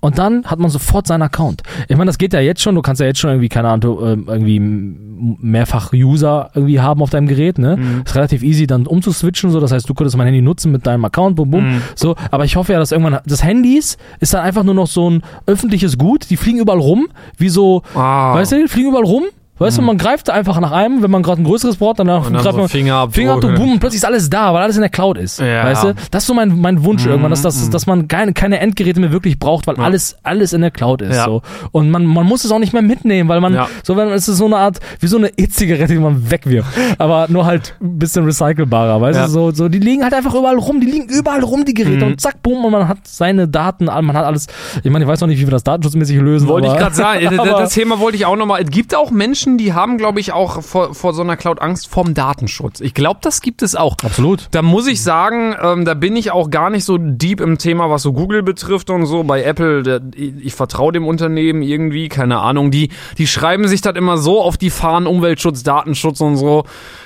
[0.00, 1.62] Und dann hat man sofort seinen Account.
[1.88, 2.74] Ich meine, das geht ja jetzt schon.
[2.74, 7.08] Du kannst ja jetzt schon irgendwie, keine Ahnung, ähm, irgendwie mehrfach User irgendwie haben auf
[7.08, 7.78] deinem Gerät, ne?
[8.04, 9.60] Ist relativ easy dann umzuswitchen, so.
[9.60, 11.80] Das heißt, du könntest mein Handy nutzen mit deinem Account, bum, bum.
[11.94, 12.16] So.
[12.30, 15.22] Aber ich hoffe ja, dass irgendwann, das Handys ist dann einfach nur noch so ein
[15.46, 16.28] öffentliches Gut.
[16.28, 17.06] Die fliegen überall rum,
[17.38, 18.34] wie so, Ah.
[18.34, 19.24] weißt du, die fliegen überall rum.
[19.58, 22.22] Weißt du, man greift einfach nach einem, wenn man gerade ein größeres braucht, Und dann
[22.32, 23.14] greift so man Fingerabdruck.
[23.14, 25.38] Fingerabdruck, boom, und plötzlich ist alles da, weil alles in der Cloud ist.
[25.38, 25.64] Ja.
[25.64, 25.94] Weißt du?
[26.10, 27.70] Das ist so mein, mein Wunsch irgendwann, dass, dass, mhm.
[27.70, 29.84] dass man keine, keine Endgeräte mehr wirklich braucht, weil Ja.
[29.84, 31.14] alles, alles in der Cloud ist.
[31.14, 31.24] Ja.
[31.26, 31.42] So.
[31.70, 34.38] Und man, man muss es auch nicht mehr mitnehmen, weil man, so wenn es ist
[34.38, 36.68] so eine Art, wie so eine E-Zigarette, die man wegwirft.
[36.98, 39.28] Aber nur halt ein bisschen recycelbarer, weißt du?
[39.28, 42.12] So, so, die liegen halt einfach überall rum, die liegen überall rum, die Geräte, Mhm.
[42.12, 44.48] und zack, boom, und man hat seine Daten, man hat alles.
[44.82, 46.48] Ich meine, ich weiß noch nicht, wie wir das datenschutzmäßig lösen.
[46.48, 48.60] Wollte ich aber- gerade sagen, das Thema wollte ich auch nochmal.
[48.62, 51.60] Es gibt auch Menschen, Menschen, die haben, glaube ich, auch vor, vor so einer Cloud
[51.60, 52.80] Angst vorm Datenschutz.
[52.80, 53.96] Ich glaube, das gibt es auch.
[54.02, 54.48] Absolut.
[54.50, 57.90] Da muss ich sagen, ähm, da bin ich auch gar nicht so deep im Thema,
[57.90, 59.24] was so Google betrifft und so.
[59.24, 62.70] Bei Apple, der, ich, vertraue dem Unternehmen irgendwie, keine Ahnung.
[62.70, 66.64] Die, die schreiben sich das immer so auf die Fahnen, Umweltschutz, Datenschutz und so.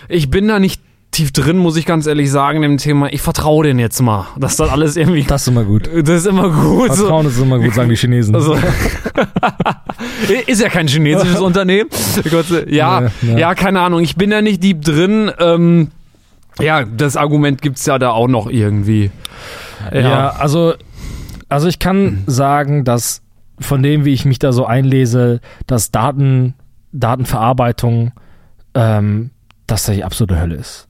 [0.09, 0.80] Ich bin da nicht
[1.11, 3.12] tief drin, muss ich ganz ehrlich sagen, dem Thema.
[3.12, 5.24] Ich vertraue denen jetzt mal, dass das alles irgendwie.
[5.24, 5.88] Das ist immer gut.
[5.88, 6.94] Das ist immer gut.
[6.94, 8.34] Vertrauen ist immer gut, sagen die Chinesen.
[8.34, 8.56] Also,
[10.46, 11.90] ist ja kein chinesisches Unternehmen.
[12.24, 13.54] Ja, Ja, ja, ja.
[13.54, 14.00] keine Ahnung.
[14.00, 15.30] Ich bin da nicht deep drin.
[15.38, 15.88] Ähm,
[16.61, 19.11] ja, das Argument gibt's ja da auch noch irgendwie.
[19.92, 20.74] Ja, also,
[21.48, 23.22] also ich kann sagen, dass
[23.61, 26.54] von dem, wie ich mich da so einlese, dass Daten,
[26.92, 28.12] Datenverarbeitung,
[28.74, 29.30] ähm,
[29.66, 30.88] dass das die absolute Hölle ist.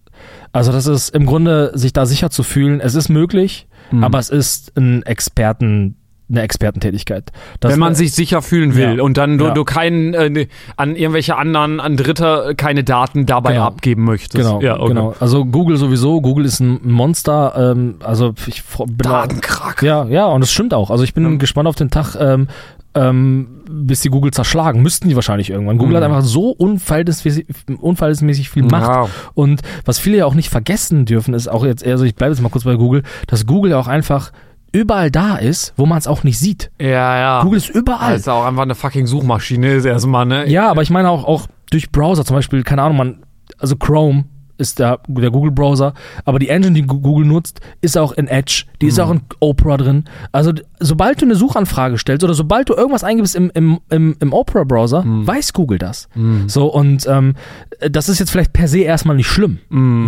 [0.59, 4.04] Also das ist im Grunde, sich da sicher zu fühlen, es ist möglich, Mhm.
[4.04, 5.94] aber es ist ein Experten,
[6.30, 7.32] eine Expertentätigkeit.
[7.61, 9.02] Das, Wenn man sich sicher fühlen will Ja.
[9.02, 9.54] und dann du, Ja.
[9.54, 13.64] du keinen äh, ne- an irgendwelche anderen, an Dritter keine Daten dabei Genau.
[13.64, 14.36] abgeben möchtest.
[14.36, 14.88] Genau, ja, okay.
[14.88, 15.14] genau.
[15.20, 19.82] Also Google sowieso, Google ist ein Monster, ähm, also ich bin da- Datenkrack.
[19.82, 20.90] Ja, ja, und es stimmt auch.
[20.90, 21.38] Also ich bin Ja.
[21.38, 22.48] gespannt auf den Tag, ähm,
[22.95, 24.82] ähm, bis die Google zerschlagen.
[24.82, 25.78] Müssten die wahrscheinlich irgendwann.
[25.78, 25.97] Google Mhm.
[25.97, 27.47] hat einfach so unverhältnismäßig,
[27.80, 28.89] unverhältnismäßig viel Macht.
[28.89, 29.09] Ja.
[29.34, 32.43] Und was viele ja auch nicht vergessen dürfen, ist auch jetzt, also ich bleibe jetzt
[32.43, 34.32] mal kurz bei Google, dass Google ja auch einfach
[34.72, 36.70] überall da ist, wo man es auch nicht sieht.
[36.80, 37.43] Ja, ja.
[37.43, 38.12] Google ist überall.
[38.12, 40.49] Das ist auch einfach eine fucking Suchmaschine, ist erstmal, ne?
[40.49, 43.18] Ja, aber ich meine auch, auch durch Browser, zum Beispiel, keine Ahnung, man,
[43.59, 44.24] also Chrome
[44.59, 45.94] ist der, der Google-Browser,
[46.24, 49.76] aber die Engine, die Google nutzt, ist auch in Edge, die ist auch in Opera
[49.76, 50.04] drin.
[50.32, 54.32] Also sobald du eine Suchanfrage stellst oder sobald du irgendwas eingibst im, im, im, im
[54.32, 56.09] Opera-Browser, weiß Google das.
[56.46, 57.34] So, und ähm,
[57.90, 59.59] das ist jetzt vielleicht per se erstmal nicht schlimm,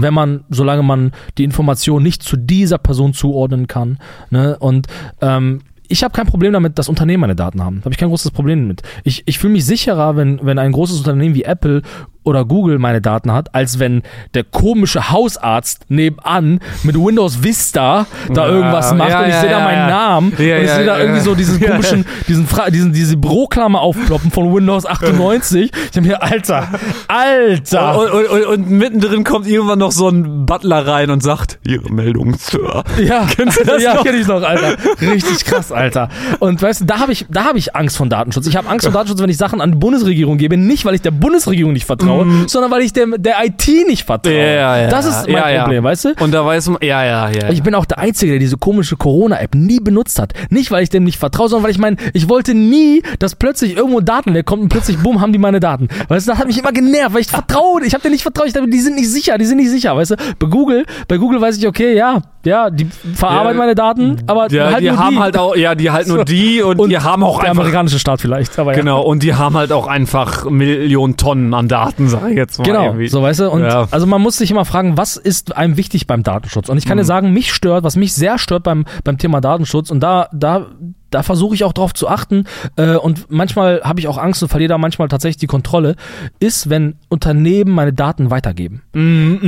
[0.03, 3.98] wenn man, solange man die Information nicht zu dieser Person zuordnen kann.
[4.30, 4.59] Ne?
[4.59, 4.88] Und
[5.20, 7.80] ähm, ich habe kein Problem damit, dass Unternehmen meine Daten haben.
[7.80, 8.82] Habe ich kein großes Problem mit.
[9.03, 11.82] Ich, ich fühle mich sicherer, wenn, wenn ein großes Unternehmen wie Apple
[12.23, 14.03] oder Google meine Daten hat, als wenn
[14.35, 19.41] der komische Hausarzt nebenan mit Windows Vista da Ja, irgendwas macht ja, und ich ja,
[19.41, 19.89] sehe da ja, meinen ja.
[19.89, 24.31] Namen und ich sehe da irgendwie so diesen komischen, diesen, Fra diesen diese Büroklammer aufploppen
[24.31, 25.71] von Windows 98.
[25.91, 26.68] Ich habe mir, Alter,
[27.09, 27.99] Alter.
[27.99, 31.91] Und, und, und, und mittendrin kommt irgendwann noch so ein Butler rein und sagt, Ihre
[31.93, 32.85] Meldung, Sir.
[33.03, 34.05] Ja, Kennst du das ja, noch?
[34.05, 34.77] kenn ich noch, Alter.
[35.01, 36.09] Richtig krass, Alter.
[36.39, 38.47] Und weißt du, da habe ich, da habe ich Angst vor Datenschutz.
[38.47, 41.03] Ich habe Angst vor Datenschutz, wenn ich Sachen an die Bundesregierung gebe, nicht weil ich
[41.03, 42.09] der Bundesregierung nicht vertraue,
[42.46, 44.32] sondern weil ich der, der IT nicht vertraue.
[44.32, 44.38] Mhm.
[44.38, 45.61] Ja, ja, das ist mein.
[45.61, 46.14] Problem, weißt du?
[46.20, 47.50] Und da weiß man, ja, ja, ja.
[47.50, 50.32] Ich bin auch der Einzige, der diese komische Corona-App nie benutzt hat.
[50.50, 53.76] Nicht, weil ich dem nicht vertraue, sondern weil ich meine, ich wollte nie, dass plötzlich
[53.76, 55.88] irgendwo Daten leer kommt und plötzlich, bumm, haben die meine Daten.
[56.08, 58.46] Weißt du, das hat mich immer genervt, weil ich vertraue, ich habe denen nicht vertraut,
[58.46, 60.16] ich dachte, die sind nicht sicher, die sind nicht sicher, weißt du?
[60.38, 63.64] Bei Google, bei Google weiß ich, okay, ja, ja, die verarbeiten Ja.
[63.64, 65.20] meine Daten, aber ja, halt die haben die.
[65.20, 68.20] halt auch, ja, die halt nur die und, die haben auch der einfach, amerikanische Staat
[68.20, 68.78] vielleicht, aber ja.
[68.78, 72.64] genau, und die haben halt auch einfach Millionen Tonnen an Daten, sag ich jetzt mal.
[72.64, 73.09] Genau, irgendwie.
[73.09, 73.51] so weißt du.
[73.51, 73.88] Und Ja.
[73.90, 76.68] also man muss sich immer fragen, was ist einem wichtig beim Datenschutz?
[76.68, 79.90] Und ich kann dir sagen, mich stört, was mich sehr stört beim, beim Thema Datenschutz,
[79.90, 80.66] und da, da,
[81.11, 82.44] da versuche ich auch drauf zu achten,
[82.76, 85.96] äh, und manchmal habe ich auch Angst und verliere da manchmal tatsächlich die Kontrolle,
[86.38, 88.82] ist, wenn Unternehmen meine Daten weitergeben.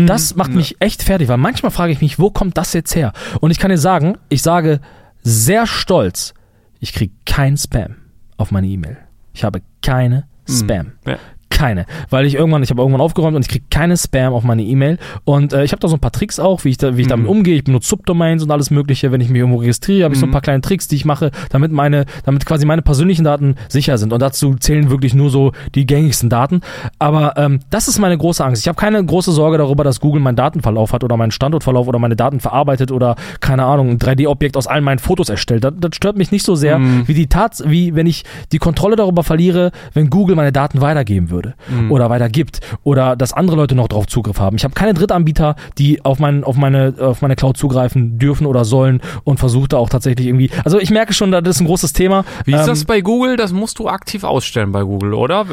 [0.07, 3.13] Das macht mich echt fertig, weil manchmal frage ich mich, wo kommt das jetzt her?
[3.41, 4.81] Und ich kann dir sagen, ich sage
[5.23, 6.35] sehr stolz,
[6.81, 7.97] ich kriege kein Spam
[8.37, 8.97] auf meine E-Mail.
[9.35, 10.93] Ich habe keine Spam.
[11.07, 11.17] Ja.
[11.63, 11.87] Keine.
[12.11, 14.99] Weil ich irgendwann, ich habe irgendwann aufgeräumt und ich kriege keine Spam auf meine E-Mail.
[15.23, 17.07] Und äh, ich habe da so ein paar Tricks auch, wie ich, da, wie ich
[17.07, 17.55] damit umgehe.
[17.55, 19.13] Ich benutze Subdomains und alles Mögliche.
[19.13, 21.31] Wenn ich mich irgendwo registriere, habe ich so ein paar kleine Tricks, die ich mache,
[21.51, 24.13] damit meine, damit quasi meine persönlichen Daten sicher sind.
[24.13, 26.63] Und dazu zählen wirklich nur so die gängigsten Daten.
[26.99, 28.63] Aber ähm, das ist meine große Angst.
[28.63, 32.01] Ich habe keine große Sorge darüber, dass Google meinen Datenverlauf hat oder meinen Standortverlauf oder
[32.01, 35.63] meine Daten verarbeitet oder keine Ahnung, ein 3D-Objekt aus allen meinen Fotos erstellt.
[35.63, 38.97] Das, das stört mich nicht so sehr, wie die Tats, wie wenn ich die Kontrolle
[38.97, 41.52] darüber verliere, wenn Google meine Daten weitergeben würde
[41.91, 44.57] oder weitergibt oder dass andere Leute noch drauf Zugriff haben.
[44.57, 48.65] Ich habe keine Drittanbieter, die auf, mein, auf, meine, auf meine Cloud zugreifen dürfen oder
[48.65, 50.51] sollen und versuche da auch tatsächlich irgendwie.
[50.65, 52.25] Also ich merke schon, das ist ein großes Thema.
[52.45, 53.37] Wie ist Ähm, das bei Google?
[53.37, 55.47] Das musst du aktiv ausstellen bei Google, oder?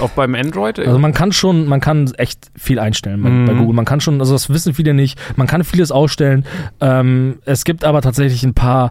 [0.00, 0.80] Auf beim Android?
[0.80, 3.46] Also man kann schon, man kann echt viel einstellen bei, Mhm.
[3.46, 3.74] bei Google.
[3.74, 6.44] Man kann schon, also das wissen viele nicht, man kann vieles ausstellen.
[6.80, 8.90] Ähm, es gibt aber tatsächlich ein paar,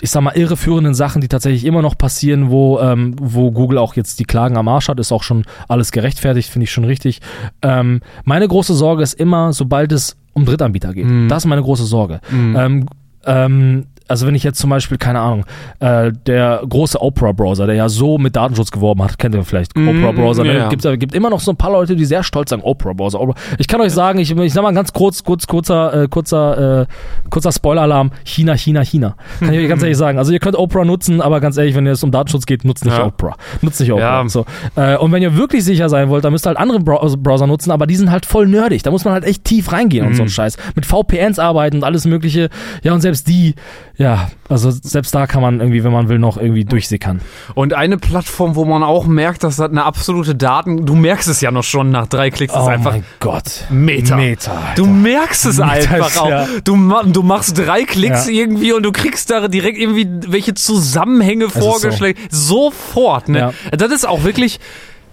[0.00, 3.94] ich sag mal, irreführenden Sachen, die tatsächlich immer noch passieren, wo, ähm, wo Google auch
[3.94, 7.20] jetzt die Klagen am Arsch hat, ist auch schon alles gerechtfertigt, finde ich schon richtig.
[7.62, 11.06] Ähm, meine große Sorge ist immer, sobald es um Drittanbieter geht.
[11.06, 11.28] Mhm.
[11.28, 12.20] Das ist meine große Sorge.
[12.56, 12.88] Ähm,
[13.26, 15.46] ähm, also wenn ich jetzt zum Beispiel, keine Ahnung,
[15.78, 20.42] äh, der große Opera-Browser, der ja so mit Datenschutz geworben hat, kennt ihr vielleicht, Opera-Browser,
[20.42, 20.56] ne?
[20.56, 20.68] ja.
[20.68, 23.20] gibt, gibt immer noch so ein paar Leute, die sehr stolz sagen, Opera-Browser.
[23.20, 23.38] Opera.
[23.58, 26.86] Ich kann euch sagen, ich, ich sag mal ganz kurz, kurz, kurzer, äh, kurzer, äh,
[27.30, 29.14] kurzer Spoiler-Alarm, China, China, China.
[29.38, 30.18] Kann ich euch ganz ehrlich sagen.
[30.18, 32.98] Also ihr könnt Opera nutzen, aber ganz ehrlich, wenn es um Datenschutz geht, nutzt nicht
[32.98, 33.06] Ja.
[33.06, 33.36] Opera.
[33.62, 34.22] Nutzt nicht Opera.
[34.22, 34.28] Ja.
[34.28, 34.44] So.
[34.74, 37.46] Äh, und wenn ihr wirklich sicher sein wollt, dann müsst ihr halt andere Browser, Browser
[37.46, 38.82] nutzen, aber die sind halt voll nerdig.
[38.82, 40.56] Da muss man halt echt tief reingehen und so ein Scheiß.
[40.74, 42.50] Mit VPNs arbeiten und alles mögliche.
[42.82, 43.54] Ja, und selbst die,
[44.00, 47.20] ja, also selbst da kann man irgendwie, wenn man will, noch irgendwie durchsickern.
[47.54, 51.42] Und eine Plattform, wo man auch merkt, dass das eine absolute Daten, du merkst es
[51.42, 53.66] ja noch schon nach drei Klicks, ist oh einfach mein Gott.
[53.68, 54.16] Meta.
[54.16, 54.58] Meta.
[54.74, 56.30] Du merkst es Meta einfach ist, auch.
[56.30, 56.46] ja.
[56.64, 56.76] Du,
[57.12, 58.32] du machst drei Klicks Ja.
[58.32, 61.60] irgendwie und du kriegst da direkt irgendwie welche Zusammenhänge ist so.
[61.60, 62.14] vorgeschlagen.
[62.30, 63.38] Sofort, ne?
[63.38, 63.76] Ja.
[63.76, 64.60] Das ist auch wirklich.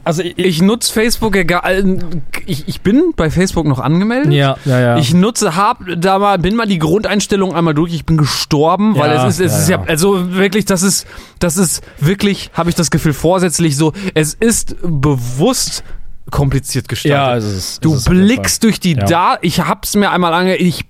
[0.08, 2.00] Also ich, Ich nutze Facebook egal.
[2.46, 4.32] Ich, ich bin bei Facebook noch angemeldet.
[4.34, 4.98] ja, ja, ja.
[4.98, 7.94] Ich nutze, hab da mal, bin mal die Grundeinstellung einmal durch.
[7.94, 11.06] Ich bin gestorben, weil Ja, es ist, es ja, ist ja, also wirklich, das ist,
[11.40, 13.94] das ist wirklich, habe ich das Gefühl, vorsätzlich so.
[14.14, 15.84] Es ist bewusst
[16.32, 17.18] kompliziert gestaltet.
[17.18, 19.06] ja, es ist, Du es jeden blickst durch die Ja.
[19.06, 20.90] Da, ich hab's mir einmal ange, ich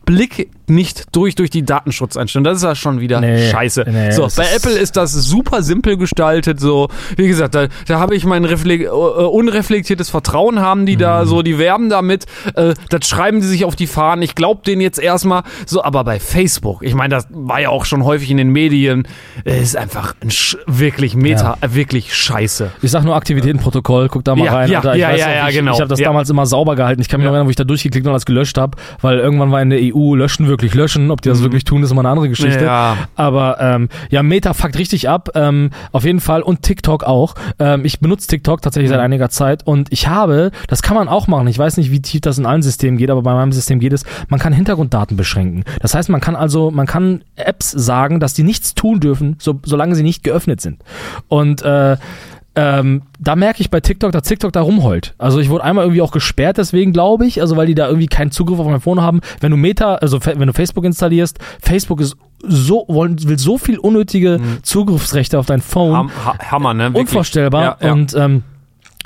[0.69, 2.45] nicht durch durch die Datenschutzeinstellungen.
[2.51, 3.85] Das ist ja schon wieder Nee, scheiße.
[3.89, 6.59] nee, so, bei Apple ist das super simpel gestaltet.
[6.59, 11.23] So, wie gesagt, da, da habe ich mein refle äh, unreflektiertes Vertrauen haben die da
[11.23, 11.27] Mhm.
[11.27, 12.25] so, die werben damit.
[12.55, 14.21] Äh, das schreiben die sich auf die Fahnen.
[14.23, 15.43] Ich glaube denen jetzt erstmal.
[15.65, 19.07] So, aber bei Facebook, ich meine, das war ja auch schon häufig in den Medien,
[19.45, 20.29] äh, ist einfach ein
[20.67, 22.71] wirklich Meta, äh, wirklich scheiße.
[22.81, 24.69] Ich sag nur Aktivitätenprotokoll, guck da mal Ja, rein.
[24.71, 24.95] ja, Alter.
[24.95, 25.73] Ich ja, weiß ja, ja, ich, genau.
[25.73, 26.07] Ich habe das Ja.
[26.09, 27.01] damals immer sauber gehalten.
[27.01, 27.35] Ich kann mich noch Ja.
[27.37, 30.15] erinnern, wo ich da durchgeklickt und alles gelöscht habe, weil irgendwann war in der EU
[30.15, 31.11] löschen wirklich löschen.
[31.11, 32.59] Ob die das wirklich tun, ist immer eine andere Geschichte.
[32.61, 32.65] Mhm.
[32.65, 32.97] Ja.
[33.15, 35.29] Aber ähm, ja, Meta fuckt richtig ab.
[35.35, 37.35] Ähm, auf jeden Fall und TikTok auch.
[37.59, 38.95] Ähm, ich benutze TikTok tatsächlich Mhm.
[38.95, 41.47] seit einiger Zeit und ich habe, das kann man auch machen.
[41.47, 43.93] Ich weiß nicht, wie tief das in allen Systemen geht, aber bei meinem System geht
[43.93, 44.03] es.
[44.29, 45.63] Man kann Hintergrunddaten beschränken.
[45.81, 49.59] Das heißt, man kann also, man kann Apps sagen, dass die nichts tun dürfen, so,
[49.63, 50.81] solange sie nicht geöffnet sind.
[51.27, 51.97] Und äh,
[52.57, 55.13] ähm, da merke ich bei TikTok, dass TikTok da rumheult.
[55.19, 58.07] Also ich wurde einmal irgendwie auch gesperrt, deswegen glaube ich, also weil die da irgendwie
[58.07, 59.21] keinen Zugriff auf mein Phone haben.
[59.39, 63.77] Wenn du Meta, also wenn du Facebook installierst, Facebook ist so, wollen, will so viel
[63.77, 65.95] unnötige Zugriffsrechte auf dein Phone.
[65.95, 66.85] Ham, ha, Hammer, ne?
[66.85, 67.01] Wirklich.
[67.01, 67.77] Unvorstellbar.
[67.79, 67.93] Ja, ja.
[67.93, 68.43] Und ähm,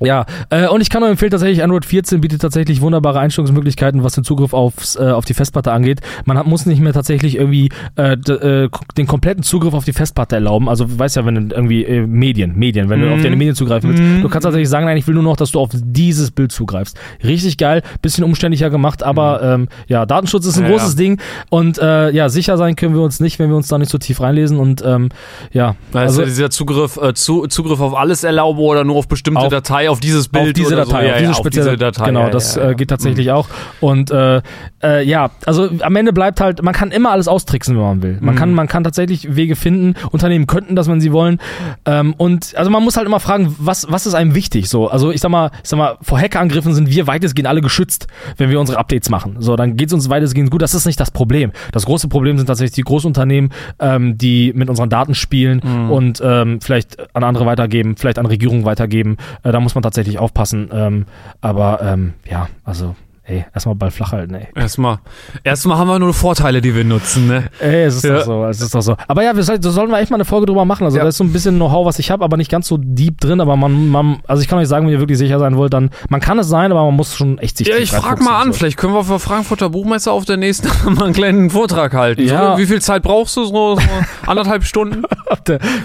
[0.01, 4.13] ja, äh, und ich kann nur empfehlen, tatsächlich Android 14 bietet tatsächlich wunderbare Einstellungsmöglichkeiten, was
[4.13, 6.01] den Zugriff aufs, äh, auf die Festplatte angeht.
[6.25, 10.35] Man hat, muss nicht mehr tatsächlich irgendwie äh, äh, den kompletten Zugriff auf die Festplatte
[10.35, 10.69] erlauben.
[10.69, 13.55] Also du weißt ja, wenn du irgendwie äh, Medien, Medien, wenn du auf deine Medien
[13.55, 16.31] zugreifen willst, du kannst tatsächlich sagen, nein, ich will nur noch, dass du auf dieses
[16.31, 16.97] Bild zugreifst.
[17.23, 20.97] Richtig geil, bisschen umständlicher gemacht, aber ähm, ja, Datenschutz ist ein Ja, großes ja.
[20.97, 23.91] Ding und äh, ja, sicher sein können wir uns nicht, wenn wir uns da nicht
[23.91, 25.09] so tief reinlesen und ähm,
[25.51, 29.41] ja, also ja dieser Zugriff, äh, zu, Zugriff auf alles erlauben oder nur auf bestimmte
[29.41, 31.05] Auf- Datei, auf dieses Bild auf diese oder Datei, so.
[31.07, 32.05] Ja, auf diese ja, spezielle diese Datei.
[32.05, 32.57] Genau, das.
[32.57, 33.47] Äh, geht tatsächlich auch.
[33.79, 34.41] Und äh,
[34.83, 38.17] äh, ja, also am Ende bleibt halt, man kann immer alles austricksen, wenn man will.
[38.21, 38.39] Man Mhm.
[38.39, 39.95] kann, man kann tatsächlich Wege finden.
[40.11, 41.39] Unternehmen könnten das, wenn sie wollen.
[41.85, 44.69] Ähm, und also man muss halt immer fragen, was was ist einem wichtig?
[44.69, 48.07] So, also ich sag mal, ich sag mal, vor Hackerangriffen sind wir weitestgehend alle geschützt,
[48.37, 49.35] wenn wir unsere Updates machen.
[49.39, 50.61] So, dann geht's uns weitestgehend gut.
[50.61, 51.51] Das ist nicht das Problem.
[51.71, 55.91] Das große Problem sind tatsächlich die Großunternehmen, ähm, die mit unseren Daten spielen Mhm.
[55.91, 59.17] und ähm, vielleicht an andere weitergeben, vielleicht an Regierungen weitergeben.
[59.43, 60.69] Äh, da muss man tatsächlich aufpassen.
[60.73, 61.05] Ähm,
[61.41, 64.47] aber ähm, ja, also, ey, erstmal Ball flach halten, ey.
[64.55, 64.97] Erstmal,
[65.43, 67.45] erstmal haben wir nur Vorteile, die wir nutzen, ne?
[67.59, 68.15] Ey, es ist Ja.
[68.17, 68.97] doch so, es ist doch so.
[69.07, 70.83] Aber ja, wir soll, da sollen wir echt mal eine Folge drüber machen.
[70.85, 71.03] Also Ja.
[71.03, 73.39] da ist so ein bisschen Know-how, was ich habe, aber nicht ganz so deep drin.
[73.39, 75.91] Aber man, man, also ich kann euch sagen, wenn ihr wirklich sicher sein wollt, dann,
[76.09, 78.41] man kann es sein, aber man muss schon echt sich Ja, tief ich frag mal
[78.41, 78.53] an, so.
[78.59, 82.23] vielleicht können wir für Frankfurter Buchmesse auf der nächsten mal einen kleinen Vortrag halten.
[82.25, 82.53] Ja.
[82.53, 83.45] So, wie viel Zeit brauchst du?
[83.45, 83.81] So, so
[84.25, 85.03] anderthalb Stunden?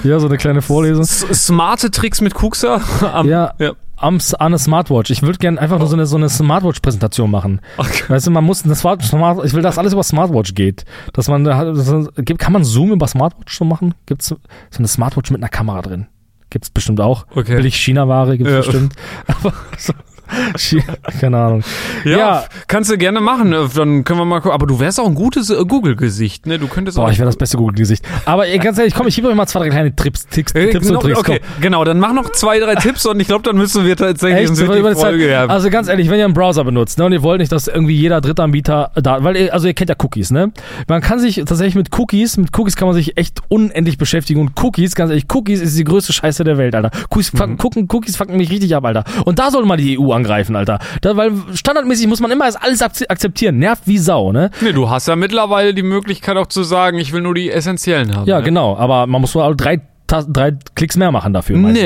[0.02, 1.02] Ja, so eine kleine Vorlesung.
[1.04, 2.80] S smarte Tricks mit Kuxa?
[3.12, 3.52] Am, Ja.
[3.58, 3.72] ja.
[3.96, 5.10] Am, an eine Smartwatch.
[5.10, 7.60] Ich würde gerne einfach nur so eine, so eine Smartwatch-Präsentation machen.
[7.78, 8.04] Okay.
[8.08, 9.02] Weißt du, man muss, das Smart,
[9.44, 10.84] ich will, dass alles über Smartwatch geht.
[11.14, 11.90] Dass man, das,
[12.38, 13.94] kann man Zoom über Smartwatch so machen?
[14.06, 14.36] Gibt's so
[14.78, 16.06] eine Smartwatch mit einer Kamera drin?
[16.50, 17.26] Gibt's bestimmt auch.
[17.34, 17.56] Okay.
[17.56, 18.58] Billig China-Ware gibt's Ja.
[18.58, 18.94] bestimmt.
[19.26, 19.92] Aber so,
[21.20, 21.62] keine Ahnung.
[22.04, 22.44] Ja, Ja.
[22.68, 23.52] kannst du gerne machen.
[23.52, 24.52] äh, Dann können wir mal gucken.
[24.52, 26.58] Aber du wärst auch ein gutes äh, Google-Gesicht, ne?
[26.58, 28.04] Du könntest Boah, ich wäre das beste Google-Gesicht.
[28.24, 30.70] Aber ey, ganz ehrlich, komm, ich gebe euch mal zwei, drei kleine Trips, Tricks, Äh,
[30.70, 31.18] Tipps genau, und Tricks.
[31.18, 34.50] okay, genau, dann mach noch zwei, drei Tipps und ich glaube, dann müssen wir tatsächlich
[34.50, 34.60] Echt?
[34.60, 34.96] Über die Zeit.
[35.10, 35.46] Folge, ja.
[35.46, 37.94] Also ganz ehrlich, wenn ihr einen Browser benutzt ne, und ihr wollt nicht, dass irgendwie
[37.94, 40.52] jeder Drittanbieter da, weil ihr, also ihr kennt ja Cookies, ne?
[40.88, 44.52] Man kann sich tatsächlich mit Cookies, mit Cookies kann man sich echt unendlich beschäftigen und
[44.62, 46.90] Cookies, ganz ehrlich, Cookies ist die größte Scheiße der Welt, Alter.
[47.10, 47.38] Cookies, Mhm.
[47.38, 49.04] fucken, gucken, Cookies fucken mich richtig ab, Alter.
[49.24, 50.78] Und da soll mal die EU angreifen, Alter.
[51.00, 54.50] Da, weil standardmäßig muss man immer alles akze- akzeptieren, nervt wie Sau, ne?
[54.60, 58.16] Nee, du hast ja mittlerweile die Möglichkeit auch zu sagen, ich will nur die essentiellen
[58.16, 58.26] haben.
[58.26, 58.44] Ja, ne?
[58.44, 61.56] genau, aber man muss nur drei drei Klicks mehr machen dafür.
[61.56, 61.82] Meistens.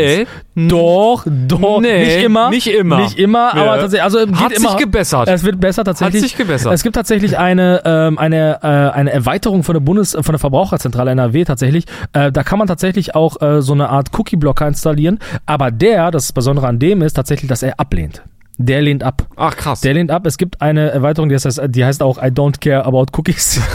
[0.54, 0.68] Nee.
[0.68, 2.50] Doch, doch, Nee, nicht immer.
[2.50, 2.98] nicht immer.
[2.98, 3.62] Nicht immer, Ja.
[3.62, 4.76] aber tatsächlich, also geht Hat sich immer.
[4.76, 5.28] gebessert.
[5.28, 6.22] Es wird besser tatsächlich.
[6.22, 6.72] Hat sich gebessert.
[6.72, 11.10] Es gibt tatsächlich eine, ähm, eine, äh, eine Erweiterung von der Bundes, von der Verbraucherzentrale
[11.12, 11.84] NRW tatsächlich.
[12.12, 15.18] Äh, da kann man tatsächlich auch äh, so eine Art Cookie-Blocker installieren.
[15.46, 18.22] Aber der, das Besondere an dem ist tatsächlich, dass er ablehnt.
[18.62, 19.26] Der lehnt ab.
[19.36, 19.80] Ach krass.
[19.80, 20.26] Der lehnt ab.
[20.26, 23.58] Es gibt eine Erweiterung, die heißt, die heißt auch I don't care about cookies.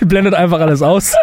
[0.00, 1.14] Die blendet einfach alles aus.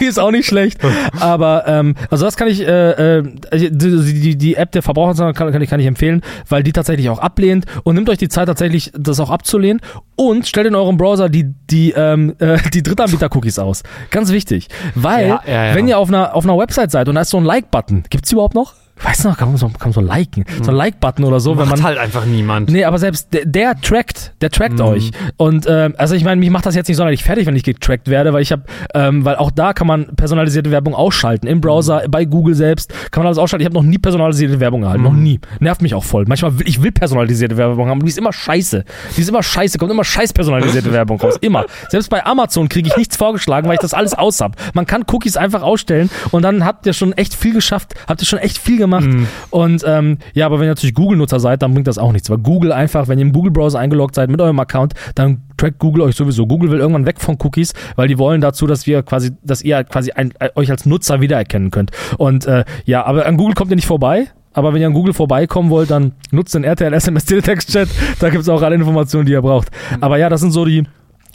[0.00, 0.80] Die ist auch nicht schlecht.
[1.20, 3.22] Aber ähm, also das kann ich, äh, äh,
[3.52, 7.10] die, die, die App der Verbraucherzentrale kann, kann, ich, kann ich empfehlen, weil die tatsächlich
[7.10, 9.80] auch ablehnt und nimmt euch die Zeit tatsächlich, das auch abzulehnen
[10.16, 13.82] und stellt in eurem Browser die, die, ähm, äh, die Drittanbieter-Cookies aus.
[14.10, 14.68] Ganz wichtig.
[14.94, 15.74] Weil, Ja, ja, ja.
[15.74, 18.30] wenn ihr auf einer, auf einer Website seid und da ist so ein Like-Button, gibt's
[18.30, 18.74] die überhaupt noch?
[19.02, 20.44] Weißt du noch, kann man so, kann man so liken.
[20.62, 22.70] So ein Like-Button oder so, wenn Macht man halt einfach niemand.
[22.70, 24.84] Nee, aber selbst der, der trackt, der trackt Mhm.
[24.84, 25.10] euch.
[25.36, 28.08] Und ähm, also ich meine, mich macht das jetzt nicht sonderlich fertig, wenn ich getrackt
[28.08, 28.62] werde, weil ich habe,
[28.94, 31.46] ähm, weil auch da kann man personalisierte Werbung ausschalten.
[31.46, 33.62] Im Browser, bei Google selbst kann man alles ausschalten.
[33.62, 35.08] Ich habe noch nie personalisierte Werbung gehalten, Mhm.
[35.08, 35.40] noch nie.
[35.60, 36.24] Nervt mich auch voll.
[36.28, 38.84] Manchmal will ich will personalisierte Werbung haben, die ist immer scheiße.
[39.16, 41.66] Die ist immer scheiße, kommt immer scheiß personalisierte Werbung raus, immer.
[41.88, 44.56] Selbst bei Amazon kriege ich nichts vorgeschlagen, weil ich das alles aus hab.
[44.74, 48.26] Man kann Cookies einfach ausstellen und dann habt ihr schon echt viel geschafft, habt ihr
[48.26, 48.91] schon echt viel gemacht.
[49.00, 49.26] Mhm.
[49.50, 52.30] Und ähm, ja, aber wenn ihr natürlich Google-Nutzer seid, dann bringt das auch nichts.
[52.30, 56.02] Weil Google einfach, wenn ihr im Google-Browser eingeloggt seid mit eurem Account, dann trackt Google
[56.02, 56.46] euch sowieso.
[56.46, 59.84] Google will irgendwann weg von Cookies, weil die wollen dazu, dass wir quasi, dass ihr
[59.84, 61.90] quasi ein, äh, euch als Nutzer wiedererkennen könnt.
[62.18, 64.28] Und äh, ja, aber an Google kommt ihr nicht vorbei.
[64.54, 67.88] Aber wenn ihr an Google vorbeikommen wollt, dann nutzt den RTL SMS Teletext Chat.
[68.18, 69.68] Da gibt's auch alle Informationen, die ihr braucht.
[70.02, 70.84] Aber ja, das sind so die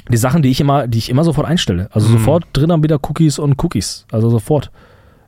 [0.10, 1.90] die Sachen, die ich immer, die ich immer sofort einstelle.
[1.92, 4.06] Also sofort drin dann wieder Cookies und Cookies.
[4.12, 4.72] Also sofort.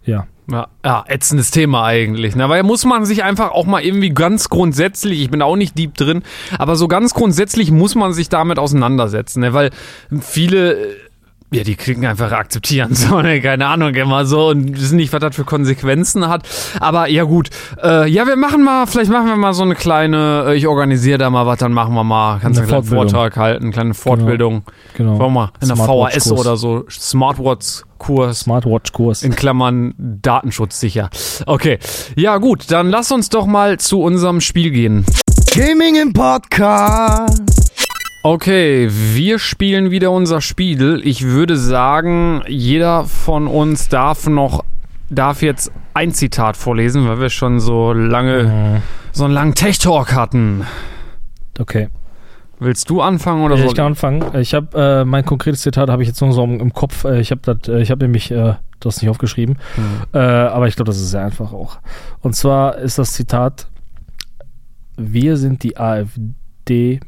[0.05, 0.27] Ja.
[0.51, 2.35] Ja, ja, ätzendes Thema eigentlich.
[2.35, 2.49] Ne?
[2.49, 5.95] Weil muss man sich einfach auch mal irgendwie ganz grundsätzlich, ich bin auch nicht deep
[5.95, 6.23] drin,
[6.57, 9.41] aber so ganz grundsätzlich muss man sich damit auseinandersetzen.
[9.41, 9.53] Ne?
[9.53, 9.71] Weil
[10.21, 10.95] viele,
[11.51, 13.41] ja, die klicken einfach akzeptieren, so, ne?
[13.41, 16.47] keine Ahnung, immer so und wissen nicht, was das für Konsequenzen hat.
[16.79, 17.49] Aber ja gut,
[17.83, 21.17] äh, ja, wir machen mal, vielleicht machen wir mal so eine kleine, äh, ich organisiere
[21.17, 22.83] da mal was, dann machen wir mal, kannst einen kleinen.
[22.83, 24.63] Vortrag halten, eine kleine Fortbildung.
[24.95, 25.11] Genau.
[25.19, 28.41] Wollen wir mal in der VHS oder so, Smartwatch-Kurs.
[28.41, 29.23] Smartwatch-Kurs.
[29.23, 31.09] In Klammern datenschutzsicher.
[31.45, 31.79] Okay.
[32.15, 35.05] Ja, gut, dann lass uns doch mal zu unserem Spiel gehen.
[35.53, 37.88] Gaming im Podcast.
[38.21, 41.01] Okay, wir spielen wieder unser Spiel.
[41.05, 44.65] Ich würde sagen, jeder von uns darf noch
[45.09, 48.81] darf jetzt ein Zitat vorlesen, weil wir schon so lange
[49.13, 50.65] so einen langen Tech Talk hatten.
[51.57, 51.87] Okay.
[52.59, 53.67] Willst du anfangen oder Ja, so?
[53.69, 54.23] ich kann anfangen.
[54.37, 57.05] Ich habe äh, mein konkretes Zitat habe ich jetzt nur so im, im Kopf.
[57.05, 59.57] Äh, ich habe das, äh, ich habe nämlich äh, das nicht aufgeschrieben,
[60.13, 61.77] äh, aber ich glaube, das ist sehr einfach auch.
[62.21, 63.67] Und zwar ist das Zitat:
[64.97, 66.99] Wir sind die AfD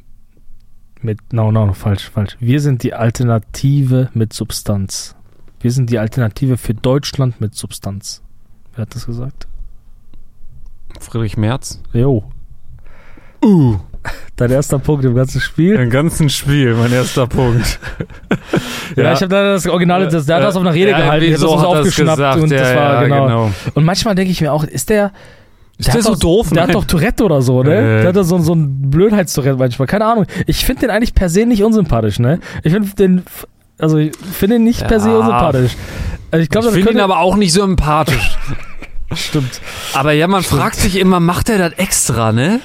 [1.04, 2.38] mit no no falsch falsch.
[2.40, 5.16] Wir sind die Alternative mit Substanz.
[5.60, 8.22] Wir sind die Alternative für Deutschland mit Substanz.
[8.76, 9.48] Wer hat das gesagt?
[11.00, 11.82] Friedrich Merz.
[11.94, 12.24] Jo.
[13.44, 13.78] Uh,
[14.36, 15.76] Dein erster Punkt im ganzen Spiel.
[15.76, 17.80] im ganzen Spiel, mein erster Punkt.
[18.98, 21.24] Ja, ich habe da das Originale, das, der hat das auf einer Rede Ja, gehalten,
[21.26, 22.42] ich hab wieso das so er's aufgeschnappt gesagt?
[22.42, 23.24] und Ja, das war ja, genau.
[23.26, 23.52] genau.
[23.74, 25.14] Und manchmal denke ich mir auch, ist der
[25.82, 26.50] Ist der der hat so doch, doof?
[26.52, 26.74] Der hat Nein.
[26.78, 27.76] doch Tourette oder so, ne?
[27.76, 28.00] Äh.
[28.02, 29.88] Der hat doch so, so ein Blödheitstourette manchmal.
[29.88, 30.26] Keine Ahnung.
[30.48, 32.40] Ich finde den eigentlich per se nicht unsympathisch, ne?
[32.64, 33.24] Ich finde den,
[33.80, 35.18] also ich finde ihn nicht per se Ja.
[35.18, 35.72] unsympathisch.
[36.32, 38.38] Also ich glaube, Ich finde ihn aber auch nicht sympathisch.
[39.14, 39.60] stimmt.
[39.94, 42.62] aber ja, man fragt sich immer, macht er das extra, ne?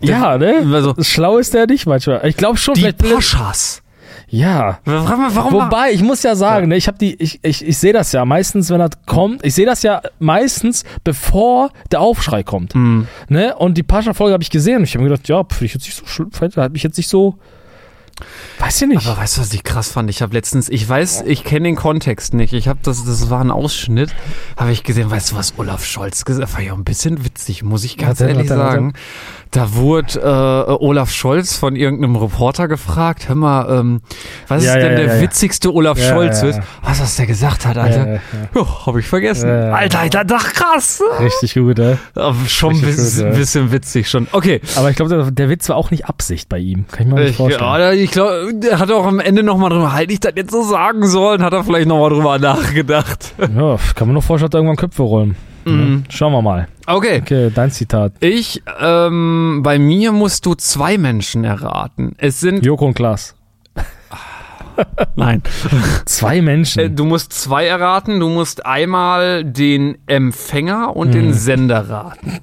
[0.00, 0.64] Ja, ne?
[0.72, 2.20] Also, Schlau ist der nicht manchmal.
[2.24, 2.92] Ich glaube schon, die.
[2.92, 3.82] Paschas.
[4.30, 4.78] Ja.
[4.84, 7.92] Mal, warum Wobei, ich muss ja sagen, ne, ich habe die, ich, ich, ich sehe
[7.92, 12.74] das ja meistens, wenn das kommt, ich sehe das ja meistens, bevor der Aufschrei kommt.
[12.74, 13.08] Hm.
[13.28, 13.56] Ne?
[13.56, 15.86] Und die Pascha-Folge habe ich gesehen und ich habe mir gedacht, ja, finde ich jetzt
[15.86, 17.38] nicht so schlimm, hat mich jetzt nicht so.
[18.58, 19.06] Weiß ich nicht.
[19.06, 20.10] Aber weißt du, was ich krass fand?
[20.10, 22.52] Ich habe letztens, ich weiß, ich kenne den Kontext nicht.
[22.52, 24.14] Ich habe das, das war ein Ausschnitt,
[24.56, 25.10] habe ich gesehen.
[25.10, 26.54] Weißt du, was Olaf Scholz gesagt hat?
[26.54, 28.98] War ja ein bisschen witzig, muss ich ganz Warte, ehrlich warte, warte.
[29.50, 34.00] Da wurde äh, Olaf Scholz von irgendeinem Reporter gefragt, hör mal, ähm,
[34.46, 36.42] was Ja, ist denn ja, der ja, witzigste Olaf Scholz?
[36.42, 36.60] ja.
[36.82, 38.06] Was, was der gesagt hat, Alter?
[38.14, 38.20] Ja,
[38.54, 39.48] Ja, hab ich vergessen.
[39.48, 41.02] Alter, Alter, doch krass.
[41.20, 41.96] Richtig gut, ne?
[42.14, 44.28] Aber schon ein bisschen, bisschen witzig schon.
[44.32, 44.60] Okay.
[44.76, 46.84] Aber ich glaube, der, der Witz war auch nicht Absicht bei ihm.
[46.92, 47.64] Kann ich mir nicht Ich, vorstellen.
[47.64, 50.62] ja, ich glaube, der hat auch am Ende nochmal drüber, hätte ich das jetzt so
[50.62, 53.34] sagen sollen, hat er vielleicht nochmal drüber nachgedacht.
[53.38, 55.36] Ja, kann man nur vorstellen, dass irgendwann Köpfe rollen.
[55.64, 56.04] Mhm.
[56.10, 56.68] Schauen wir mal.
[56.90, 57.20] Okay.
[57.20, 58.12] Okay, dein Zitat.
[58.20, 62.14] Ich, ähm, bei mir musst du zwei Menschen erraten.
[62.16, 63.34] Es sind, Joko und Klaas.
[65.16, 65.42] nein,
[66.06, 66.80] Zwei Menschen.
[66.80, 68.20] Äh, du musst zwei erraten.
[68.20, 71.12] Du musst einmal den Empfänger und Mhm.
[71.12, 72.38] den Sender raten.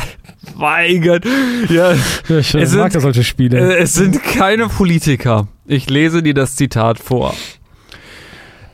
[0.56, 1.24] mein Gott.
[1.68, 3.58] Ja, ja, ich es mag sind- ja solche Spiele.
[3.76, 5.46] äh, es sind keine Politiker.
[5.66, 7.34] Ich lese dir das Zitat vor.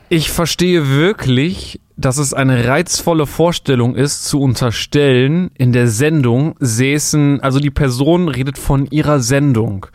[0.09, 7.41] Ich verstehe wirklich, dass es eine reizvolle Vorstellung ist, zu unterstellen, in der Sendung säßen,
[7.41, 9.87] also die Person redet von ihrer Sendung.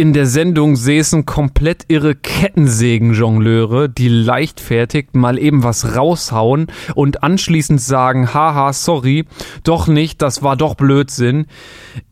[0.00, 7.82] In der Sendung säßen komplett irre Kettensägen-Jongleure, die leichtfertig mal eben was raushauen und anschließend
[7.82, 9.26] sagen, haha, sorry,
[9.62, 11.44] doch nicht, das war doch Blödsinn.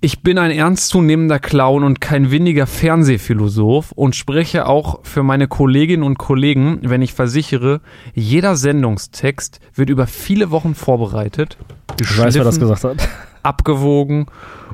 [0.03, 6.03] Ich bin ein ernstzunehmender Clown und kein weniger Fernsehphilosoph und spreche auch für meine Kolleginnen
[6.03, 7.81] und Kollegen, wenn ich versichere,
[8.13, 11.57] jeder Sendungstext wird über viele Wochen vorbereitet,
[11.99, 13.09] Ich weiß, wer das gesagt hat.
[13.43, 14.27] abgewogen,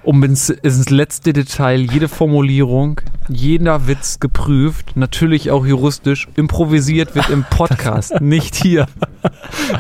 [0.05, 7.31] um ins, ins letzte Detail jede Formulierung, jeder Witz geprüft, natürlich auch juristisch, improvisiert wird
[7.31, 8.87] im Podcast, nicht hier.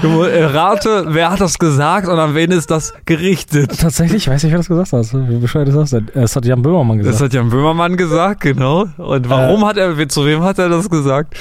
[0.02, 3.78] Du, äh, Rate, wer hat das gesagt und an wen ist das gerichtet?
[3.78, 5.28] Tatsächlich, ich weiß nicht, wer das gesagt hat.
[5.28, 6.08] Wie bescheuert ist das denn?
[6.14, 7.14] Das hat Jan Böhmermann gesagt.
[7.14, 8.86] Das hat Jan Böhmermann gesagt, genau.
[8.96, 11.36] Und warum hat er, zu wem hat er das gesagt?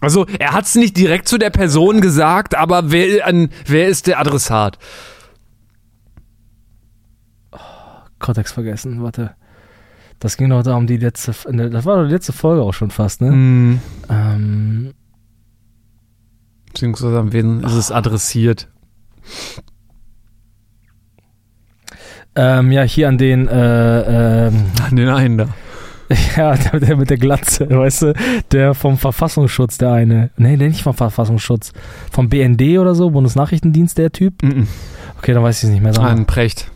[0.00, 4.08] Also, er hat es nicht direkt zu der Person gesagt, aber wer, an, wer ist
[4.08, 4.78] der Adressat?
[8.22, 9.34] Kontext vergessen, warte.
[10.18, 12.90] Das ging doch da um die letzte, das war doch die letzte Folge auch schon
[12.90, 13.28] fast, ne?
[13.28, 14.94] Hm, Ähm,
[16.66, 18.68] beziehungsweise an wen ist es adressiert?
[22.34, 25.48] ähm, ja, hier an den, äh, ähm, An den einen da.
[26.36, 28.14] ja, der, der mit der Glatze, weißt du,
[28.50, 31.72] der vom Verfassungsschutz, der eine, nee, der nicht vom Verfassungsschutz,
[32.10, 34.42] vom BND oder so, Bundesnachrichtendienst, der Typ.
[34.42, 34.66] Mhm.
[35.18, 35.96] Okay, dann weiß ich es nicht mehr.
[35.98, 36.71] An Precht.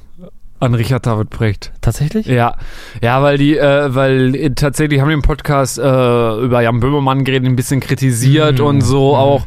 [0.59, 1.71] An Richard David Precht.
[1.83, 2.27] Tatsächlich?
[2.27, 2.55] Ja,
[3.03, 7.25] ja, weil die, äh, weil äh, tatsächlich haben wir im Podcast äh, über Jan Böhmermann
[7.25, 8.65] geredet, ein bisschen kritisiert Mhm.
[8.67, 9.19] und so Mhm.
[9.19, 9.47] auch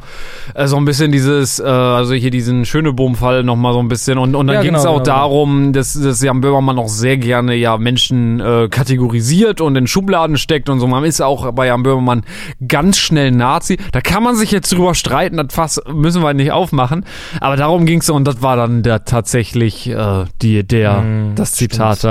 [0.53, 4.35] äh, so ein bisschen dieses, äh, also hier diesen Schönebohm-Fall nochmal so ein bisschen und,
[4.35, 7.17] und dann Ja, ging es genau, auch genau, darum, dass, dass Jan Böhmermann auch sehr
[7.17, 10.87] gerne ja Menschen äh, kategorisiert und in Schubladen steckt und so.
[10.87, 12.23] Man ist auch bei Jan Böhmermann
[12.67, 13.77] ganz schnell Nazi.
[13.91, 17.03] Da kann man sich jetzt drüber streiten, das Fass müssen wir nicht aufmachen.
[17.41, 21.53] Aber darum ging es und das war dann der tatsächlich äh, die, der, Mhm, das
[21.53, 22.03] Zitat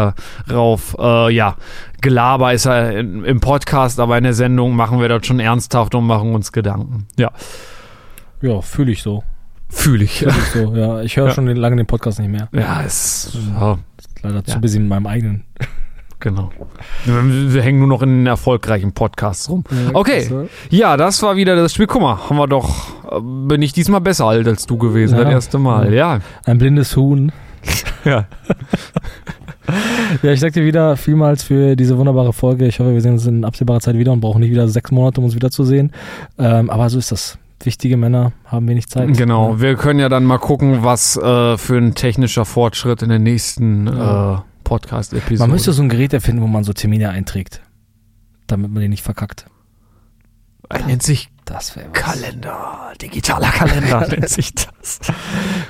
[0.46, 0.96] darauf.
[0.98, 1.56] Äh, ja,
[2.00, 5.94] Gelaber ist ja in, im Podcast, aber in der Sendung machen wir das schon ernsthaft
[5.94, 7.06] und machen uns Gedanken.
[7.18, 7.30] Ja,
[8.40, 9.24] Ja, fühle ich so.
[9.68, 10.18] fühle ich.
[10.20, 11.00] Fühl ich so, ja.
[11.02, 11.34] Ich höre Ja.
[11.34, 12.48] schon den- lange den Podcast nicht mehr.
[12.52, 13.78] Ja, ist ja,
[14.22, 14.44] Leider Ja.
[14.44, 15.44] zu busy mit meinem eigenen.
[16.20, 16.50] genau.
[17.04, 19.64] Wir, hängen nur noch in erfolgreichen Podcasts rum.
[19.92, 20.28] Okay.
[20.70, 21.86] Ja, das war wieder das Spiel.
[21.86, 25.24] Guck mal, haben wir doch, äh, bin ich diesmal besser alt als du gewesen, Ja.
[25.24, 25.92] das erste Mal.
[25.94, 26.20] Ja.
[26.44, 27.30] Ein blindes Huhn.
[28.04, 28.26] Ja.
[30.22, 32.66] Ja, ich sag dir wieder vielmals für diese wunderbare Folge.
[32.66, 35.20] Ich hoffe, wir sehen uns in absehbarer Zeit wieder und brauchen nicht wieder sechs Monate,
[35.20, 35.92] um uns wiederzusehen.
[36.38, 37.38] Ähm, aber so ist das.
[37.64, 39.14] Wichtige Männer haben wenig Zeit.
[39.16, 43.18] Genau, wir können ja dann mal gucken, was äh, für ein technischer Fortschritt in der
[43.18, 44.36] nächsten Ja.
[44.36, 45.40] äh, Podcast-Episode.
[45.40, 47.60] Man müsste so ein Gerät erfinden, wo man so Termine einträgt.
[48.46, 49.46] Damit man die nicht verkackt.
[50.68, 55.00] Er nennt sich Das wäre Kalender, digitaler Kalender nennt sich das.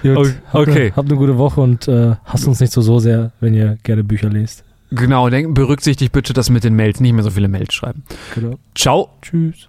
[0.03, 0.35] Gut, Okay.
[0.53, 3.55] Habt, eine, habt eine gute Woche und äh, hasst uns nicht so so sehr, wenn
[3.55, 4.65] ihr gerne Bücher lest.
[4.91, 8.03] Genau, denk, berücksichtigt bitte, dass mit den Mails nicht mehr so viele Mails schreiben.
[8.35, 8.59] Genau.
[8.75, 9.11] Ciao.
[9.23, 9.69] Tschüss.